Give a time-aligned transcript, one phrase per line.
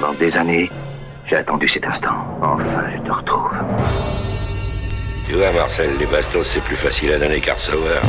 [0.00, 0.70] Pendant des années,
[1.26, 2.10] j'ai attendu cet instant.
[2.42, 3.50] Enfin, je te retrouve.
[5.28, 8.00] Tu vois, Marcel, les bastos, c'est plus facile à donner qu'à recevoir.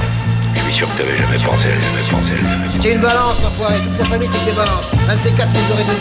[0.56, 2.56] Je suis sûr que t'avais jamais pensé à ça, jamais pensé à ça.
[2.74, 3.76] C'était une balance, l'enfoiré.
[3.84, 4.92] Toute sa famille, c'est que des balances.
[5.10, 6.00] Un de ces quatre nous aurait donné.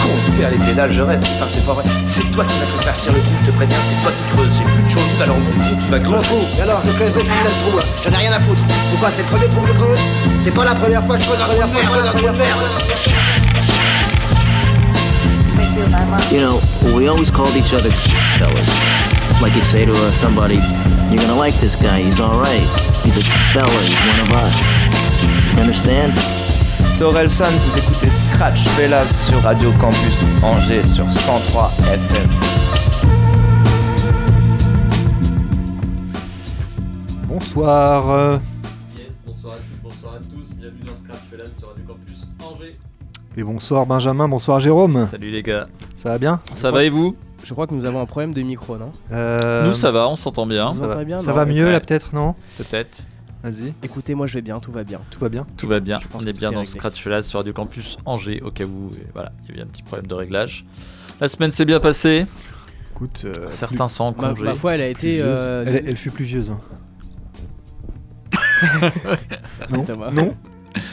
[0.00, 0.08] Con,
[0.38, 1.20] père, les pédales, je rêve.
[1.20, 1.84] Putain, c'est pas vrai.
[2.06, 3.76] C'est toi qui vas te faire serrer le trou, je te préviens.
[3.82, 4.52] C'est toi qui creuses.
[4.52, 6.24] C'est plus de chaud alors mon trou, tu vas Je m'en creuser.
[6.28, 6.46] fous.
[6.58, 7.78] Et alors, je creuserai ce putain de trou.
[7.78, 7.84] hein.
[8.04, 8.62] J'en ai rien à foutre.
[8.90, 9.98] Pourquoi C'est le premier trou que je creuse?
[10.42, 11.70] C'est pas la première fois que je creuse un trou de merde.
[11.82, 12.60] Je creuse un trou de merde.
[15.78, 16.60] You know,
[16.96, 17.90] we always called each other
[18.36, 18.68] fellas.
[19.40, 20.56] Like you'd say to uh, somebody,
[21.08, 22.66] you're gonna like this guy, he's alright.
[23.04, 23.22] He's a
[23.54, 24.56] fella, he's one of us.
[25.54, 26.12] You understand?
[26.90, 32.28] C'est Orelsan, vous écoutez Scratch Fellas sur Radio Campus Angers sur 103 FM.
[37.28, 38.10] Bonsoir.
[38.10, 38.40] euh, bonsoir
[43.38, 45.06] Et bonsoir Benjamin, bonsoir Jérôme.
[45.06, 48.00] Salut les gars, Ça va bien ça va et vous Je crois que nous avons
[48.00, 51.20] un problème de micro, non Euh, Nous ça va, on s'entend bien, Ça va, bien
[51.20, 53.04] ça mieux là peut-être, non peut-être.
[53.44, 55.00] Vas-y, Écoutez, moi je vais bien, tout va bien.
[55.12, 55.46] tout va bien.
[55.56, 56.72] Tout va bien, on est bien est dans réglé.
[56.78, 59.70] Scratch Fellas sur Radio Campus Angers au cas où et voilà, il y avait un
[59.70, 60.64] petit problème de réglage.
[61.20, 62.26] La semaine s'est bien passée,
[62.96, 64.42] Écoute, euh, certains sont en Ma, congé.
[64.42, 65.20] ma foi, elle a été.
[65.22, 66.50] euh, elle, elle fut pluvieuse.
[66.50, 66.58] hein.
[69.70, 70.34] non, non,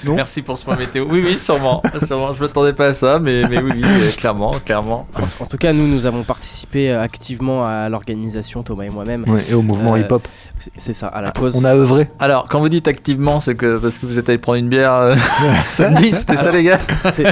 [0.05, 0.15] non.
[0.15, 1.05] Merci pour ce point météo.
[1.09, 1.81] Oui, oui, sûrement.
[2.05, 2.33] sûrement.
[2.33, 5.07] Je m'attendais pas à ça, mais, mais oui, oui, euh, clairement, clairement.
[5.39, 9.23] En tout cas, nous, nous avons participé euh, activement à l'organisation, Thomas et moi-même.
[9.27, 10.27] Ouais, et au mouvement Euh, hip-hop.
[10.59, 11.55] C'est- C'est ça, à la cause.
[11.55, 12.09] On a œuvré.
[12.19, 14.93] Alors, quand vous dites activement, c'est que parce que vous êtes allé prendre une bière
[14.93, 15.15] euh,
[15.69, 16.79] samedi, c'était ça, les gars
[17.11, 17.25] C'est-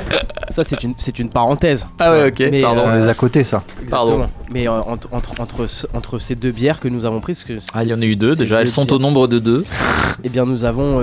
[0.49, 1.87] Ça, c'est une, c'est une parenthèse.
[1.99, 2.83] Ah ouais, ok, Mais, pardon.
[2.85, 3.63] On les a cotés, ça.
[3.89, 4.13] Pardon.
[4.13, 4.29] Exactement.
[4.51, 7.53] Mais euh, entre, entre, entre, ce- entre ces deux bières que nous avons prises, que
[7.73, 9.65] Ah, il y en a eu deux déjà, elles sont au nombre de deux.
[10.23, 10.99] Eh bien, nous avons.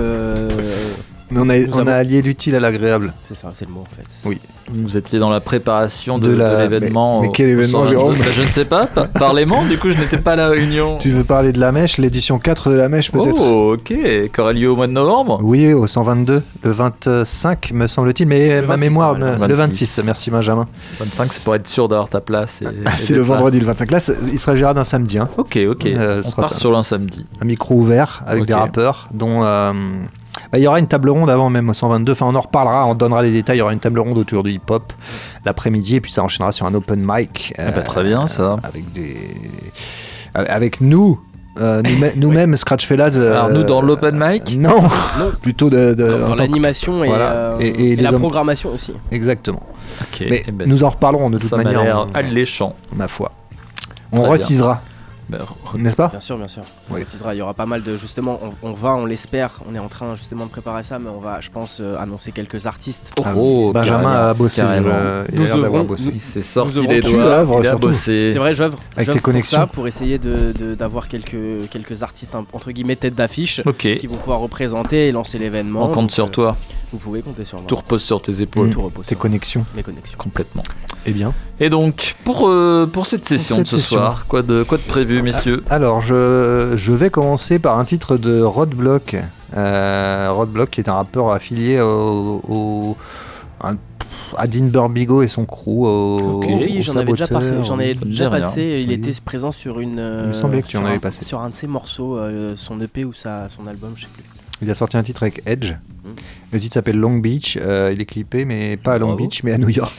[1.31, 3.13] Mais on a, allié l'utile à l'agréable.
[3.23, 4.03] c'est ça, c'est le mot en fait.
[4.25, 4.39] Oui.
[4.73, 7.21] Vous étiez dans la préparation de, De de la- l'événement.
[7.21, 7.89] mais- quel événement, 122.
[7.97, 10.97] Jérôme Je ne sais pas, pa- parlez-moi, du coup je n'étais pas à la réunion.
[10.99, 13.41] Tu veux parler de la mèche, l'édition 4 de la mèche peut-être?
[13.41, 13.83] Oh, ok,
[14.31, 15.39] qui aura lieu au mois de novembre?
[15.43, 19.53] Oui, au 122, le 25 me semble-t-il, mais Le ma 26, mémoire, le 26.
[19.55, 20.67] 26, merci Benjamin.
[20.99, 22.61] 25, c'est pour être sûr d'avoir ta place.
[22.85, 23.99] Ah, c'est le vendredi le 25, là
[24.31, 25.17] il sera géré d'un samedi.
[25.17, 25.27] Hein.
[25.37, 27.25] Ok, ok, Euh, on part pas- sur un samedi.
[27.41, 29.73] un micro ouvert avec des rappeurs dont euh,
[30.51, 32.87] bah, il y aura une table ronde avant même au 122 enfin on en reparlera
[32.87, 33.57] on donnera les détails.
[33.57, 34.93] Il y aura une table ronde autour du hip hop
[35.45, 38.57] l'après-midi et puis ça enchaînera sur un open mic euh, Ah bah, très bien, ça.
[38.63, 39.17] avec des
[40.33, 41.19] avec nous
[41.59, 44.79] euh, nous- nous-mêmes Scratch Fellas euh, Alors nous dans l'open mic non
[45.41, 47.31] plutôt de, de- Dans, l'animation et, voilà.
[47.33, 48.93] euh, Et- et et les la hommes- programmation aussi.
[49.11, 49.61] exactement.
[50.21, 52.75] Mais eh ben, nous en reparlerons de toute ça m'a manière l'air on- alléchant.
[52.95, 53.33] ma foi.
[54.13, 54.81] On retisera
[55.75, 56.63] n'est-ce pas Bien sûr, bien sûr.
[56.89, 58.39] On il y aura pas mal de justement.
[58.63, 59.61] On, on va, on l'espère.
[59.69, 62.31] On est en train justement de préparer ça, mais on va, je pense, euh, annoncer
[62.31, 63.11] quelques artistes.
[63.19, 67.67] Oh, Ah, oh, Benjamin a bossé euh, il a s'est sorti les doigts, œuvres, il
[67.67, 67.87] a surtout.
[67.87, 68.29] bossé.
[68.31, 68.79] C'est vrai, j'œuvre.
[68.95, 69.59] Avec tes pour connexions.
[69.59, 74.15] ça, pour essayer de- de- d'avoir quelques, quelques artistes entre guillemets tête d'affiche qui vont
[74.15, 75.85] pouvoir représenter et lancer l'événement.
[75.85, 76.57] on compte Donc, sur euh, toi.
[76.91, 77.67] Vous pouvez compter sur moi.
[77.67, 78.69] Tout repose sur tes épaules.
[78.69, 80.17] Tout repose tes sur connexions mes connexions.
[80.17, 80.63] Complètement.
[81.05, 84.77] eh bien Et donc, pour, euh, pour cette session de ce soir, quoi de, quoi
[84.77, 89.15] de prévu, messieurs Alors, je, je vais commencer par un titre de Rodblock.
[89.57, 92.97] Euh, Rodblock, qui est un rappeur affilié au, au-
[93.63, 93.75] un-
[94.37, 95.83] à Dean Burbigo et son crew.
[95.85, 98.39] Au, Oui, j'en avais déjà, parlé- j'en avais déjà rien.
[98.41, 98.79] passé.
[98.81, 98.93] Il Oui.
[98.95, 99.99] était présent sur une.
[99.99, 101.23] euh, Il me semblait que tu en avais un- passé.
[101.25, 104.23] Sur un de ses morceaux, euh, son EP ou sa, son album, je sais plus.
[104.61, 105.71] Il a sorti un titre avec Edge.
[106.05, 106.09] Mm.
[106.53, 107.57] Le titre s'appelle Long Beach.
[107.59, 109.23] Euh, il est clippé, mais pas à Long Bravo.
[109.23, 109.93] Beach, mais à New York.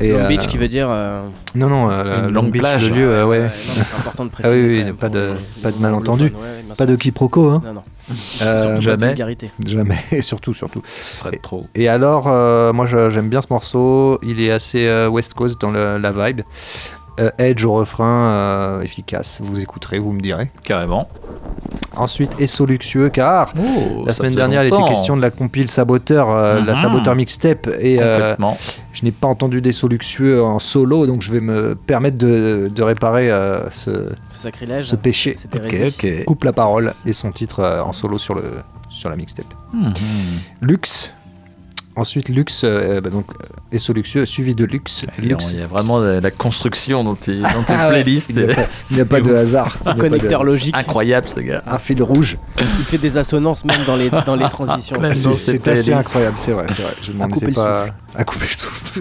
[0.00, 0.88] Et, Long euh, Beach qui veut dire.
[0.90, 1.22] euh,
[1.54, 2.90] Non, non, euh, Une Long longue Beach, plage.
[2.90, 3.48] le lieu, euh, ouais.
[3.84, 4.68] c'est important de Ah préciser.
[4.68, 6.32] oui, oui, pas de- les- pas de malentendu.
[6.78, 7.62] Pas de quiproquo, hein.
[7.64, 7.82] Non, non.
[8.10, 9.06] Euh, Surtout pas de jamais.
[9.08, 9.50] vulgarité.
[9.64, 10.82] Jamais, et surtout, surtout.
[11.04, 11.60] Ce serait trop.
[11.74, 15.70] Et alors, euh, moi j'aime bien ce morceau, il est assez euh, West Coast dans
[15.70, 16.40] le- la vibe.
[17.20, 20.50] Euh, Edge au refrain, euh, efficace, vous écouterez, vous me direz.
[20.64, 21.08] Carrément.
[21.96, 26.30] Ensuite, Esso Luxueux, car Oh, la semaine dernière il était question de la compile Saboteur,
[26.30, 26.78] euh, la Mhm.
[26.80, 28.34] Saboteur Mixtape, et euh,
[28.92, 32.82] je n'ai pas entendu d'Esso Luxueux en solo, donc je vais me permettre de, de
[32.82, 33.90] réparer euh, ce,
[34.30, 34.86] Ce sacrilège.
[34.86, 35.36] ce péché.
[36.26, 38.44] Coupe la parole et son titre euh, en solo sur, le,
[38.88, 39.52] sur la mixtape.
[39.74, 39.90] Mhm.
[40.62, 41.12] Lux.
[42.00, 45.02] Ensuite, Lux, euh, bah donc euh, Esso Luxueux, suivi de Lux.
[45.18, 45.50] Il y a- Lux.
[45.52, 48.30] il y a vraiment la, la construction dans tes, dans tes Ah playlists.
[48.30, 49.74] Il n'y a, pas- il a pas de hasard.
[49.84, 50.74] Pas connecteur de- logique.
[50.76, 51.62] Incroyable, ce gars.
[51.66, 52.38] Un fil rouge.
[52.78, 54.96] Il fait des assonances même dans les, dans les transitions.
[55.12, 56.94] C'est dans c'est assez incroyable, c'est vrai, c'est vrai.
[57.02, 57.94] Je m'en couper étais le pas souffle.
[58.16, 59.00] à couper le souffle.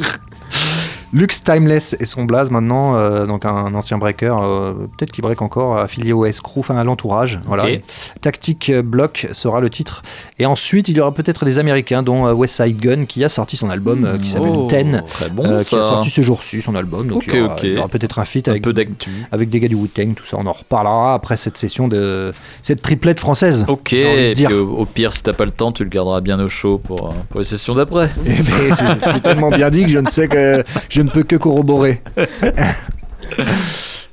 [1.11, 5.41] Lux Timeless et son blaze maintenant, euh, donc un ancien breaker, euh, peut-être qu'il break
[5.41, 7.39] encore, affilié au S-Crew, enfin à l'entourage.
[7.47, 7.63] Voilà.
[7.65, 7.81] Ok.
[8.21, 10.03] Tactic Block sera le titre.
[10.37, 13.29] Et ensuite, il y aura peut-être des Américains, dont euh, West Side Gun, qui a
[13.29, 16.61] sorti son album euh, qui s'appelle Oh, Ten, Très bon, qui a sorti ce jour-ci
[16.61, 17.07] son album.
[17.07, 17.31] Donc Ok,
[17.63, 19.09] il y aura, peut-être un feat Un avec, peu d'actu.
[19.31, 20.37] avec des gars du Wu-Tang, tout ça.
[20.39, 23.65] On en reparlera après cette session de cette triplette française.
[23.67, 26.39] Ok, et puis au, au pire, si t'as pas le temps, tu le garderas bien
[26.39, 28.11] au chaud pour, pour les sessions d'après.
[28.25, 31.23] Eh ben, c'est c'est tellement bien dit que je ne sais que je ne peux
[31.23, 32.01] que corroborer.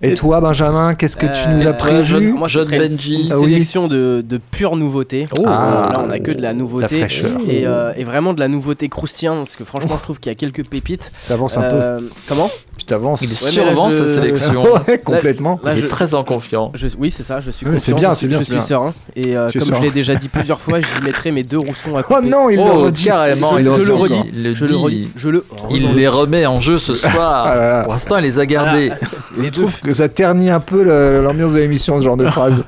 [0.03, 3.23] Et toi, Benjamin, qu'est-ce que tu nous as Euh, prévu John- Moi, je Benji.
[3.23, 3.50] une Ah oui.
[3.53, 5.27] sélection de, de pure nouveauté.
[5.38, 5.43] Oh.
[5.47, 5.88] Ah.
[5.91, 6.99] là, on a que de la nouveauté.
[6.99, 7.38] fraîcheur.
[7.49, 10.35] et, euh, et vraiment de la nouveauté croustillante, parce que franchement, je trouve qu'il y
[10.35, 11.11] a quelques pépites.
[11.23, 12.49] Tu t'avances un Euh, Comment?
[12.49, 12.55] peu.
[12.78, 13.23] Tu t'avances.
[13.23, 14.64] Il est Ouais, là, sûrement je- sa sélection.
[14.87, 15.58] Ouais, complètement.
[15.64, 16.73] Là, Il je- est très en confiance.
[16.75, 18.93] Je- oui, c'est ça, je suis confiant, c'est bien, je c'est bien, je suis serein.
[19.17, 19.81] Et euh, comme je serein.
[19.81, 22.28] l'ai déjà dit plusieurs fois, j'y mettrai mes deux roussons à Oh côté.
[22.28, 23.05] non, il le Oh, redit.
[23.05, 24.14] carrément, je, il le je le redit.
[24.19, 24.31] redis.
[24.34, 25.08] Il le je le redis.
[25.17, 27.46] Je le Il les remet en jeu ce soir.
[27.49, 27.82] Ah là là.
[27.84, 28.93] Pour l'instant, il les a gardés.
[29.38, 32.26] les Je trouve que ça ternit un peu le- l'ambiance de l'émission, ce genre de
[32.31, 32.62] phrase.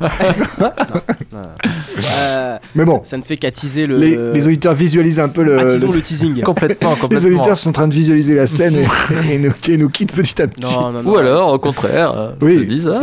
[2.04, 3.96] Euh, Mais bon, ça ne fait qu'attiser le.
[3.96, 5.58] les, les auditeurs visualisent un peu le.
[5.58, 6.42] attisons le- le teasing.
[6.42, 7.28] complètement, les complètement.
[7.28, 8.86] auditeurs sont en train de visualiser la scène et,
[9.34, 10.72] et nous, et nous quittent petit à petit.
[10.74, 11.10] Non, non, non.
[11.10, 13.02] Ou alors, au contraire, euh, Oui, c'est bizarre.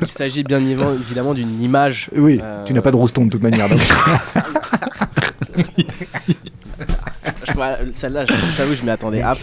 [0.00, 2.10] Il s'agit bien évidemment évidemment d'une image.
[2.16, 3.68] Oui, Euh, tu n'as pas de roston de toute manière.
[7.68, 8.24] voilà, Celle-là,
[8.56, 9.22] j'avoue, je m'y attendais.
[9.22, 9.34] Ah,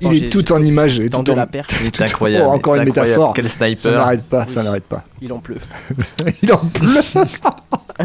[0.00, 1.00] Il est tout en image.
[1.10, 1.46] tout de en- la
[1.84, 2.44] est incroyable.
[2.48, 3.08] Oh, encore une incroyable.
[3.08, 3.32] métaphore.
[3.34, 3.92] Quel Ça sniper.
[3.92, 5.04] n'arrête pas, ça n'arrête pas.
[5.20, 5.58] il en pleut.
[6.42, 7.00] Il en pleut.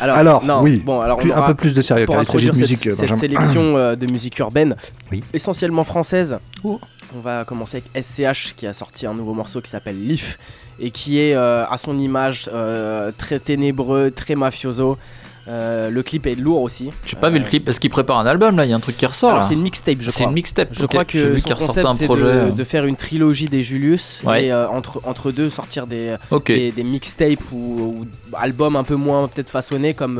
[0.00, 0.82] Alors, Alors, non, oui.
[0.84, 2.78] Bon, alors on un peu plus de sérieux pour de introduire musique.
[2.78, 3.20] cette, cette Benjamin.
[3.20, 4.74] sélection euh, de musique urbaine,
[5.12, 5.22] Oui.
[5.32, 6.38] essentiellement française.
[6.64, 6.80] Oh.
[7.16, 10.38] On va commencer avec SCH qui a sorti un nouveau morceau qui s'appelle Leaf
[10.78, 14.98] et qui est euh, à son image euh, très ténébreux, très mafioso.
[15.48, 16.90] Euh, le clip est lourd aussi.
[17.06, 17.68] J'ai pas vu le Euh, clip.
[17.68, 19.30] Est-ce qu'il prépare un album là Il y a un truc qui ressort.
[19.32, 20.28] Alors c'est une mixtape, je C'est crois.
[20.28, 20.68] une mixtape.
[20.72, 20.90] Je ok.
[20.90, 22.22] crois que son concept un c'est projet.
[22.24, 22.50] de, euh.
[22.50, 24.46] de faire une trilogie des Julius Ouais.
[24.46, 26.16] et euh, entre, entre deux sortir des,
[26.46, 28.06] des, des mixtapes ou, ou
[28.36, 30.18] albums un peu moins peut-être façonnés comme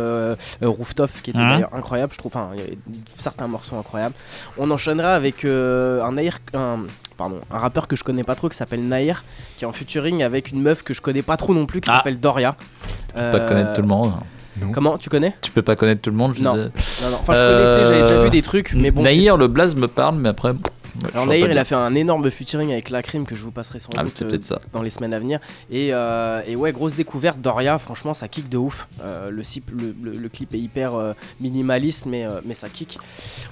[0.63, 1.49] Rooftop qui était Mhm.
[1.51, 2.79] d'ailleurs incroyable je trouve enfin il y avait
[3.09, 4.15] certains morceaux incroyables
[4.57, 6.85] on enchaînera avec euh, un Nair un,
[7.17, 9.25] pardon un rappeur que je connais pas trop qui s'appelle Nair
[9.57, 11.91] qui est en featuring avec une meuf que je connais pas trop non plus qui
[11.91, 11.97] Ah.
[11.97, 12.57] s'appelle Doria
[13.15, 14.13] pas connaître tout le monde.
[14.73, 16.35] Comment tu connais Tu peux pas connaître tout le monde.
[16.37, 16.53] je Non.
[16.53, 16.71] disais.
[17.03, 19.49] non non enfin je Euh, connaissais j'avais déjà vu des trucs mais bon Naïr, le
[19.49, 20.53] blaze me parle, mais après.
[21.13, 23.79] Alors Nair il a fait un énorme featuring avec La Crime que je vous passerai
[23.79, 24.61] sans Ah, doute euh, ça.
[24.73, 25.39] dans les semaines à venir.
[25.71, 28.89] Et, euh, et ouais, grosse découverte, Doria, franchement, ça kick de ouf.
[29.03, 32.69] Euh, le, sip- le, le- le clip est hyper euh, minimaliste, mais, euh, mais ça
[32.69, 32.99] kick.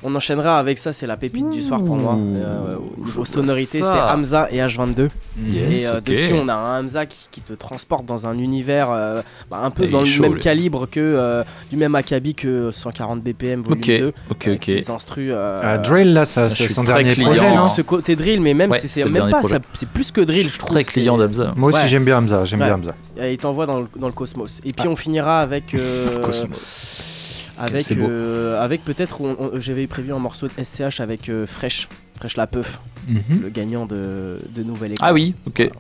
[0.02, 2.16] On enchaînera avec ça, c'est la pépite du soir pour moi.
[2.18, 5.08] Euh, au niveau sonorité, c'est Hamza et H22.
[5.48, 8.90] Yes, et euh, dessus, on a un Hamza qui, qui te transporte dans un univers
[8.90, 10.40] euh, bah, un peu Il dans le chaud, même lui.
[10.40, 14.12] calibre que euh, du même acabit que 140 BPM volume Ok, 2.
[14.30, 14.64] ok, ok.
[14.64, 15.28] ses instrus.
[15.30, 17.54] euh, Ah, Drill, là, ça, c'est son dernier Non.
[17.56, 19.42] non ce côté drill, mais même Ouais, si c'est même pas,
[19.74, 20.70] c'est plus que drill, je trouve.
[20.70, 21.52] Très c'est- client d'Abza.
[21.56, 21.88] Moi aussi, Ouais.
[21.88, 22.44] j'aime bien Hamza.
[22.44, 22.66] J'aime Ouais.
[22.66, 22.94] bien Hamza.
[23.20, 24.60] Et il t'envoie dans le, dans le cosmos.
[24.64, 24.80] Et Ah.
[24.80, 25.74] puis on finira avec.
[25.74, 26.22] euh,
[27.58, 28.06] avec C'est beau.
[28.08, 29.18] euh, avec peut-être.
[29.54, 31.88] J'avais prévu un morceau de SCH avec euh, Fresh.
[32.18, 33.42] Fresh la Peuf, Mhm.
[33.42, 35.06] le gagnant de, de Nouvelle École.
[35.08, 35.70] Ah oui, ok.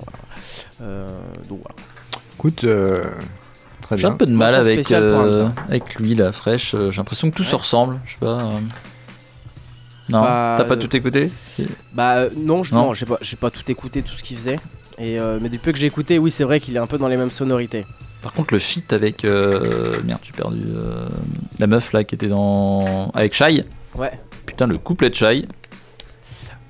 [0.82, 1.08] Euh,
[1.48, 1.74] donc voilà.
[2.38, 3.04] Écoute, euh,
[3.94, 5.52] J'ai un peu de mal avec, euh, Hamza.
[5.68, 6.74] avec lui, la fraîche.
[6.90, 7.98] J'ai l'impression que tout se ressemble.
[8.04, 8.50] Je sais pas.
[10.10, 10.12] Euh.
[10.12, 11.30] Non, t'as pas euh, tout écouté
[11.94, 12.86] Bah euh, non, je- Non.
[12.86, 14.58] non, j'ai pas, j'ai pas tout écouté, tout ce qu'il faisait.
[14.98, 16.96] Et, euh, mais du peu que j'ai écouté, oui, c'est vrai qu'il est un peu
[16.98, 17.84] dans les mêmes sonorités.
[18.22, 19.24] Par contre, le feat avec.
[19.24, 20.62] euh, Merde, j'ai perdu.
[20.74, 21.08] euh,
[21.58, 23.10] La meuf là qui était dans.
[23.14, 23.64] Avec Shai.
[23.94, 24.12] Ouais.
[24.46, 25.46] Putain, le couplet de Shai.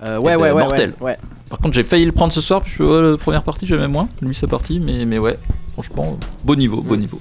[0.02, 0.92] Euh, ouais, ouais, ouais, mortel.
[1.00, 1.18] ouais, ouais.
[1.48, 2.60] Par contre, j'ai failli le prendre ce soir.
[2.60, 4.08] Parce que ouais, la première partie, j'aimais moins.
[4.20, 4.80] Lui, sa partie.
[4.80, 5.38] Mais, mais ouais,
[5.72, 7.00] franchement, beau niveau, beau Mm.
[7.00, 7.20] niveau.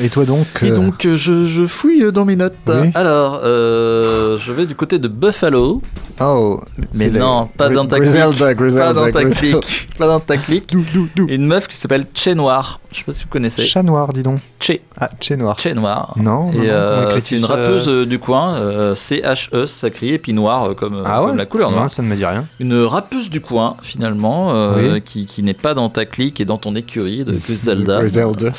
[0.00, 2.54] Et toi donc Et euh, donc, euh, je, je fouille dans mes notes.
[2.68, 2.90] Oui.
[2.94, 5.82] Alors, euh, je vais du côté de Buffalo.
[6.20, 6.60] Oh,
[6.94, 8.38] Mais non, pas dans ta Griselda, clique.
[8.40, 9.58] Pas Griselda, dans ta Griselda.
[9.60, 9.88] clique.
[9.98, 10.74] Pas dans ta clique.
[11.28, 12.80] Une meuf qui s'appelle Che Noir.
[12.90, 13.64] Je sais pas si vous connaissez.
[13.64, 14.40] Chat noir, dis donc.
[14.60, 14.80] Che.
[14.98, 15.56] Ah, chat noir.
[15.58, 16.14] Che Noir.
[16.16, 20.14] Non, non, Et non, euh, c'est une rappeuse euh, du coin, euh, C-H-E, ça crie,
[20.14, 21.90] et puis noir euh, comme, Ah ouais comme la couleur noire.
[21.90, 22.46] Ça ne me dit rien.
[22.60, 25.02] Une rappeuse du coin, finalement, euh, Oui.
[25.02, 28.00] qui, qui n'est pas dans ta clique et dans ton écurie de Griselda.
[28.00, 28.52] Griselda.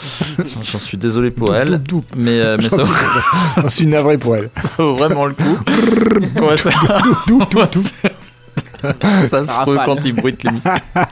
[0.63, 2.05] J'en suis désolé pour elle, Doup, doup.
[2.17, 4.49] mais, euh, mais ça, vaut- suis- J'en suis navré pour elle.
[4.61, 5.57] ça vaut vraiment le coup.
[6.41, 6.69] Ouais, ça,
[9.27, 10.69] ça se trouve quand il bruite les muscles.
[10.95, 11.05] Après,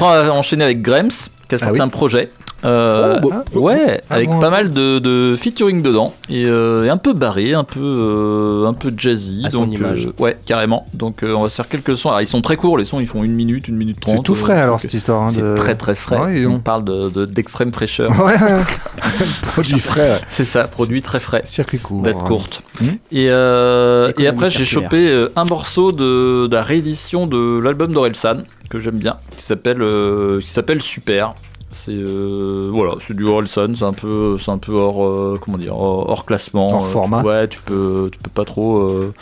[0.24, 1.10] va enchaîner avec Grems,
[1.48, 1.80] qui a sorti Ah oui.
[1.80, 2.30] un projet.
[2.64, 6.84] Euh, Oh, bah, ouais, ah avec bon, pas mal de, de featuring dedans et, euh,
[6.84, 9.42] et un peu barré, un peu euh, un peu jazzy.
[9.44, 10.06] À son donc, image.
[10.06, 10.84] euh, ouais, carrément.
[10.94, 12.08] Donc euh, on va se faire quelques sons.
[12.10, 14.16] Alors ils sont très courts, les sons ils font une minute, une minute trente.
[14.18, 15.22] C'est tout frais euh, alors cette histoire.
[15.22, 16.18] hein, C'est de- très très frais.
[16.18, 18.10] Ouais, on parle de- de- d'extrême fraîcheur.
[18.10, 18.64] Ouais, ouais.
[19.52, 20.10] Produit frais.
[20.12, 20.20] ouais.
[20.28, 21.42] C'est ça, produit très frais.
[21.44, 22.02] Circuit court.
[22.02, 22.62] Date courte.
[22.80, 22.86] Hmm.
[23.12, 28.42] Et, euh, et après, j'ai chopé un morceau de, de la réédition de l'album d'Orelsan
[28.68, 31.34] que j'aime bien, qui s'appelle euh, qui s'appelle Super.
[31.72, 35.56] C'est euh, voilà, c'est du Orelsan, c'est un peu c'est un peu hors euh, comment
[35.58, 36.68] dire hors, classement.
[36.72, 37.22] Hors Euh, format.
[37.22, 39.14] Ouais, tu peux tu peux pas trop euh,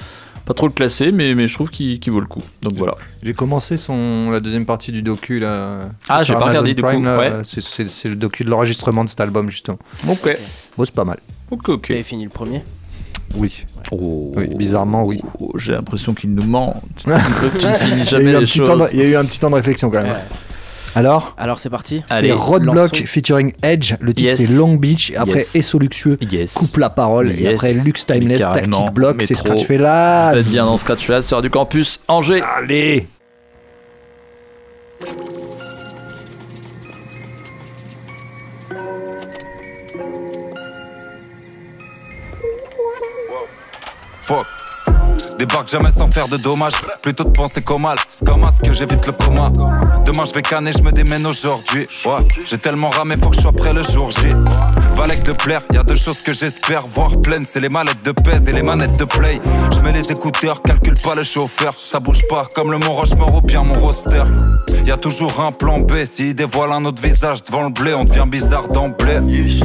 [0.46, 2.42] pas trop le classer, mais, mais je trouve qu'il vaut le coup.
[2.62, 2.94] Donc voilà.
[3.22, 5.80] J'ai commencé son, la deuxième partie du docu là.
[6.08, 7.32] Ah, j'ai pas regardé, du Prime, coup, ouais.
[7.44, 9.78] C'est, le docu de l'enregistrement de cet album justement.
[10.08, 10.38] Ok,
[10.78, 11.18] Bon, c'est pas mal.
[11.50, 11.88] ok, ok.
[11.88, 12.62] T'avais fini le premier?
[13.34, 13.62] Oui.
[13.90, 14.32] Oh.
[14.36, 15.20] Oui, bizarrement, oui.
[15.38, 16.82] Oh, J'ai l'impression qu'il nous ment.
[16.96, 17.18] tu ne
[17.74, 18.68] finis Il y, a jamais eu un les petit choses.
[18.68, 20.12] temps de- il y a eu un petit temps de réflexion quand même.
[20.12, 20.22] Ouais.
[20.94, 22.02] Alors Alors c'est parti.
[22.08, 23.94] C'est Roadblock featuring Edge.
[24.00, 24.36] Le titre Yes.
[24.48, 25.12] c'est Long Beach.
[25.16, 25.54] Après Yes.
[25.56, 26.54] Esso Luxueux Yes.
[26.54, 27.30] coupe la parole.
[27.32, 29.22] Et après Lux Timeless, Tactic Block.
[29.22, 29.34] C'est.
[29.34, 30.32] Scratch Fellas.
[30.34, 32.42] Faites bien dans Scratch Flash sur du campus Angers.
[32.56, 33.06] Allez
[44.22, 44.46] Fuck.
[45.38, 47.96] Débarque jamais sans faire de dommages, plutôt de penser qu'au mal.
[48.08, 49.50] C'est comme à ce que j'évite le coma.
[50.04, 51.86] Demain je vais canner, je me démène aujourd'hui.
[52.04, 54.30] Ouais, j'ai tellement ramé, faut que je sois prêt le jour J.
[54.96, 58.10] Balèque de plaire, y a deux choses que j'espère voir pleines, c'est les mallettes de
[58.10, 59.38] pèse et les manettes de play.
[59.72, 63.36] Je mets les écouteurs, calcule pas le chauffeur, ça bouge pas comme le Mont Rochemort
[63.36, 64.24] ou bien mon roster.
[64.84, 68.04] Y a toujours un plan B, s'il dévoile un autre visage devant le blé, on
[68.04, 69.20] devient bizarre d'emblée.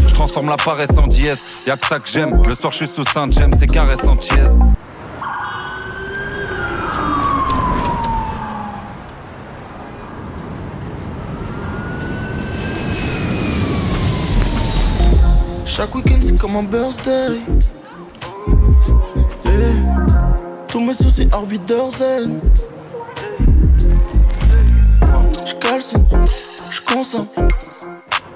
[0.08, 2.44] Je transforme la paresse en dièse, y a que ça que j'aime.
[2.48, 4.60] Le soir je suis sous Saint James, c'est caresse en tièse.
[15.76, 17.42] Chaque week-end c'est comme un birthday.
[19.46, 19.50] Eh,
[20.68, 22.40] Tous mes soucis hors Wiedersehen.
[25.44, 26.06] J'calcine,
[26.70, 27.26] j'consomme.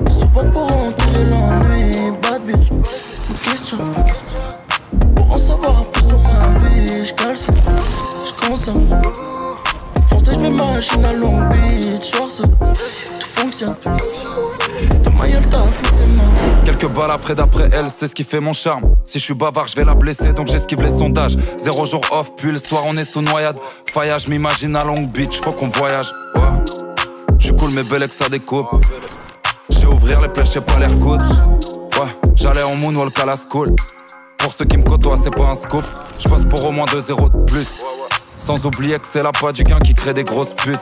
[0.09, 2.17] Souvent pour enterrer l'ennui.
[2.23, 3.93] Bad bitch, me questionne.
[5.15, 7.05] Pour en savoir un peu sur ma vie.
[7.05, 7.53] J'calcine,
[8.25, 8.87] j'consomme.
[10.09, 12.03] Forte, j'm'imagine à Long Beach.
[12.05, 12.29] Soir
[13.37, 13.75] fonctionne.
[16.65, 18.95] Quelques balles après d'après elle, c'est ce qui fait mon charme.
[19.05, 21.35] Si je suis bavard, je vais la blesser, donc j'esquive les sondages.
[21.57, 23.57] Zéro jour off, puis le soir on est sous noyade.
[23.91, 26.11] Faillage, m'imagine à Long Beach, faut qu'on voyage.
[26.35, 26.41] Ouais.
[27.39, 28.67] Je cool, mais belle que ça découpe.
[29.69, 31.21] J'ai ouvrir les plaies, j'ai pas l'air coude.
[31.21, 33.75] Ouais, j'allais en moonwalk à la school.
[34.37, 35.83] Pour ceux qui me côtoient, c'est pas un scoop.
[36.19, 37.77] Je pour au moins 2-0 de plus.
[38.35, 40.79] Sans oublier que c'est la pas du gain qui crée des grosses putes.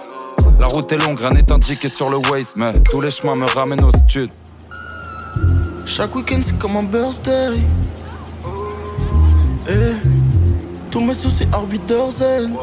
[0.59, 3.45] La route est longue, rien n'est indiqué sur le Waze, mais tous les chemins me
[3.45, 4.29] ramènent au stud.
[5.85, 7.59] Chaque week-end c'est comme un birthday.
[9.67, 9.93] Eh,
[10.91, 12.55] tous mes soucis hors Wiedersehen.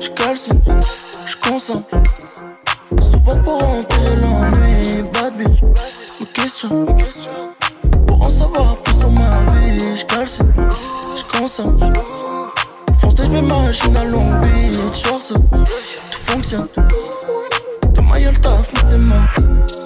[0.00, 0.60] J'calcine,
[1.26, 1.82] j'consomme.
[3.00, 5.02] Souvent pour enterrer l'ennui.
[5.12, 5.62] Bad bitch,
[6.20, 6.86] me questionne.
[8.06, 9.96] Pour en savoir plus sur ma vie.
[9.96, 10.52] J'calcine,
[11.16, 11.78] j'consomme.
[13.00, 14.94] Force j'm'imagine à Long Beach.
[14.94, 16.66] Soir tout fonctionne.
[17.94, 19.79] Demain y'a le taf, mais c'est mort.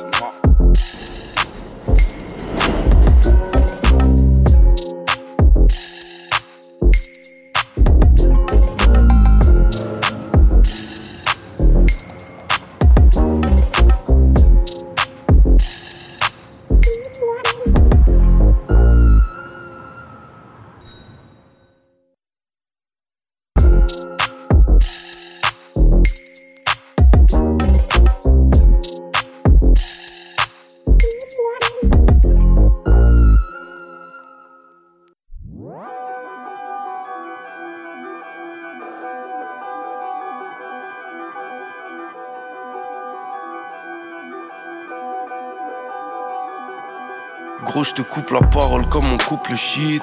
[47.84, 50.02] Je te coupe la parole comme on coupe le shit.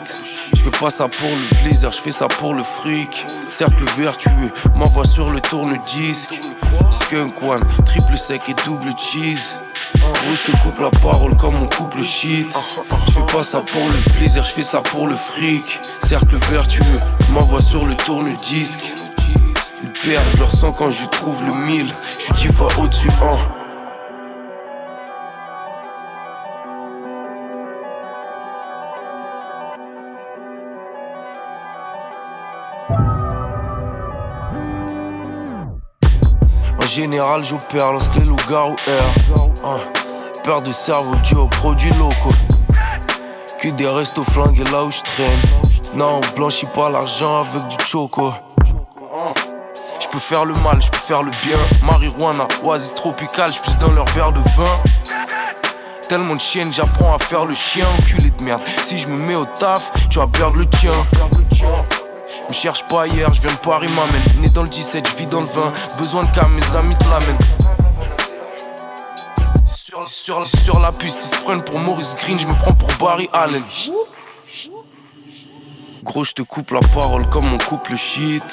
[0.54, 3.26] Je fais pas ça pour le plaisir, je fais ça pour le fric.
[3.50, 6.40] Cercle vertueux, m'envoie sur le tourne-disque.
[6.92, 9.56] Skunk one, triple sec et double cheese.
[9.96, 12.54] Je te coupe la parole comme on coupe le shit.
[13.08, 15.80] Je fais pas ça pour le plaisir, je fais ça pour le fric.
[16.04, 18.94] Cercle vertueux, m'envoie sur le tourne-disque.
[19.84, 21.92] Ils perdent leur sang quand je trouve le mille.
[21.92, 23.61] Je suis dix fois au-dessus, hein.
[37.02, 39.50] Général, j'opère lorsque les loups-garous errent.
[39.66, 39.80] Hein.
[40.44, 42.36] Peur de cerveau dû aux produits locaux.
[43.60, 45.40] Que des restos flingués là où je traîne.
[45.96, 48.32] Non, on blanchit pas l'argent avec du choco.
[50.00, 51.58] Je peux faire le mal, je peux faire le bien.
[51.84, 54.78] Marijuana, oasis tropicale, je dans leur verre de vin.
[56.08, 58.62] Tellement de chiennes, j'apprends à faire le chien, enculé de merde.
[58.86, 60.94] Si je me mets au taf, tu vas perdre le tien.
[62.52, 64.42] Me cherche pas hier, je viens de Paris, m'amène.
[64.42, 65.72] Né dans le 17, je vis dans le 20.
[65.98, 67.38] Besoin de mes amis te l'amènent.
[70.06, 73.30] Sur, sur, la piste, ils se prennent pour Maurice Green, je me prends pour Barry
[73.32, 73.64] Allen.
[76.04, 78.44] Gros, je te coupe la parole comme on coupe le shit.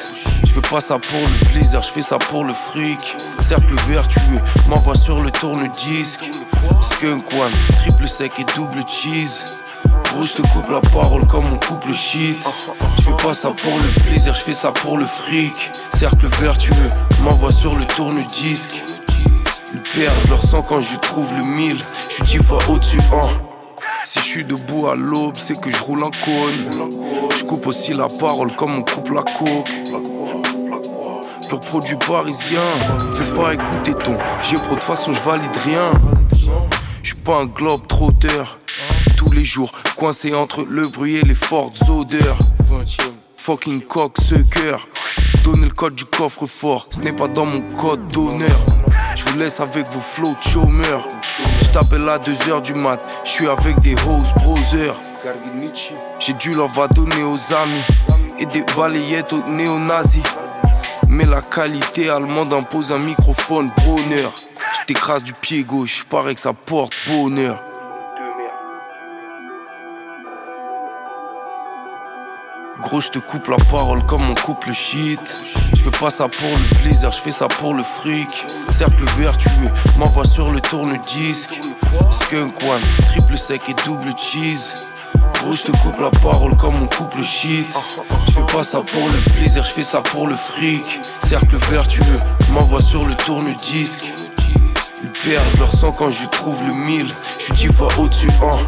[0.44, 3.16] Je fais pas ça pour le plaisir, je fais ça pour le fric.
[3.42, 6.30] Cercle vertueux, m'envoie sur le tourne-disque.
[6.80, 9.44] Skunk one, triple sec et double cheese.
[10.12, 12.36] Gros, je te coupe la parole comme on coupe le shit.
[12.96, 15.70] Je fais pas ça pour le plaisir, je fais ça pour le fric.
[15.96, 18.84] Cercle vertueux, m'envoie sur le tourne-disque.
[19.72, 21.78] Ils perdent leur sang quand je trouve le mille.
[22.08, 23.28] Je suis dix fois au-dessus, hein.
[24.04, 26.88] Si je suis debout à l'aube, c'est que je roule un cône.
[27.36, 29.70] Je coupe aussi la parole comme on coupe la coque.
[31.48, 32.60] Pur produit parisien,
[33.12, 34.14] fais pas écouter ton.
[34.42, 35.92] J'ai pro de façon, je valide rien.
[37.02, 38.58] Je suis pas un globe trotteur.
[39.16, 42.38] Tous les jours, coincé entre le bruit et les fortes odeurs.
[43.38, 44.86] Fucking coq, ce cœur.
[45.42, 48.58] Donnez le code du coffre fort, ce n'est pas dans mon code d'honneur.
[49.16, 51.08] Je vous laisse avec vos flots chômeurs.
[51.62, 55.00] Je t'appelle à 2h du mat, je avec des hoes brothers.
[56.20, 57.82] J'ai dû leur va donner aux amis
[58.38, 60.22] et des balayettes aux néo-nazis.
[61.08, 64.34] Mais la qualité allemande impose un microphone bonheur.
[64.88, 67.67] Je du pied gauche, paraît que ça porte bonheur.
[72.80, 75.20] Gros, je te coupe la parole comme on coupe le shit.
[75.74, 78.46] Je fais pas ça pour le plaisir, je fais ça pour le fric.
[78.72, 79.50] Cercle vertueux,
[79.96, 81.60] m'envoie sur le tourne-disque.
[82.22, 84.72] Skunk one, triple sec et double cheese.
[85.42, 87.66] Gros, je te coupe la parole comme on coupe le shit.
[88.26, 91.00] Je fais pas ça pour le plaisir, je fais ça pour le fric.
[91.28, 92.20] Cercle vertueux,
[92.50, 94.14] m'envoie sur le tourne-disque.
[95.02, 97.12] Ils perdent leur sang quand je trouve le mille.
[97.38, 98.58] Je suis dix fois au-dessus, hein.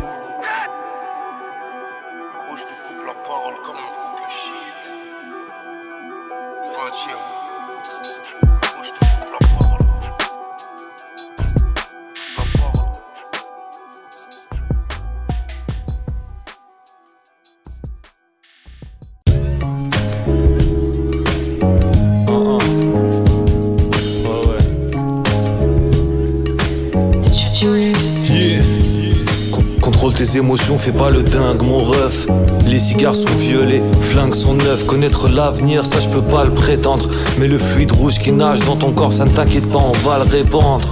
[30.40, 32.26] Émotions, fais pas le dingue, mon ref.
[32.66, 34.86] Les cigares sont violets, flingues sont neufs.
[34.86, 37.06] Connaître l'avenir, ça je peux pas le prétendre.
[37.38, 40.24] Mais le fluide rouge qui nage dans ton corps, ça ne t'inquiète pas, on va
[40.24, 40.88] le répandre.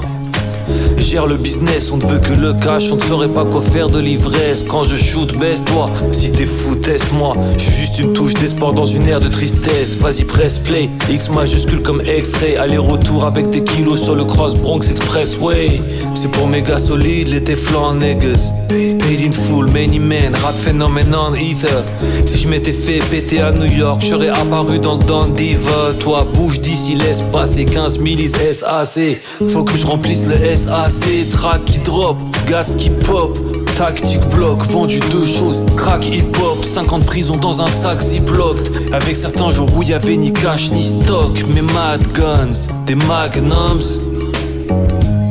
[0.99, 3.89] Gère le business, on ne veut que le cash, on ne saurait pas quoi faire
[3.89, 4.63] de l'ivresse.
[4.69, 5.89] Quand je shoot, baisse-toi.
[6.13, 7.35] Si t'es fou, teste-moi.
[7.57, 9.97] Je juste une touche d'espoir dans une ère de tristesse.
[9.97, 10.91] Vas-y, press play.
[11.11, 12.57] X majuscule comme X-ray.
[12.57, 15.81] Aller-retour avec des kilos sur le cross Bronx Expressway.
[16.21, 18.53] C'est pour méga solide, les Teflon niggas.
[18.69, 21.85] Paid in full, many men, rap phenomenon ether.
[22.27, 25.93] Si je m'étais fait péter à New York, j'aurais apparu dans Don Diva.
[26.01, 29.21] Toi, bouge d'ici, laisse passer 15 millis SAC.
[29.47, 31.31] Faut que je remplisse le SAC.
[31.31, 32.17] Track qui drop,
[32.49, 33.39] gaz qui pop.
[33.77, 38.57] Tactique bloc, vendu deux choses, crack hip-hop, 50 prisons dans un sac ziploc
[38.93, 43.79] Avec certains jours où y avait ni cash ni stock, mais mad guns, des magnums.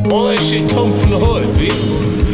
[0.09, 1.67] All that shit come from the hood, B.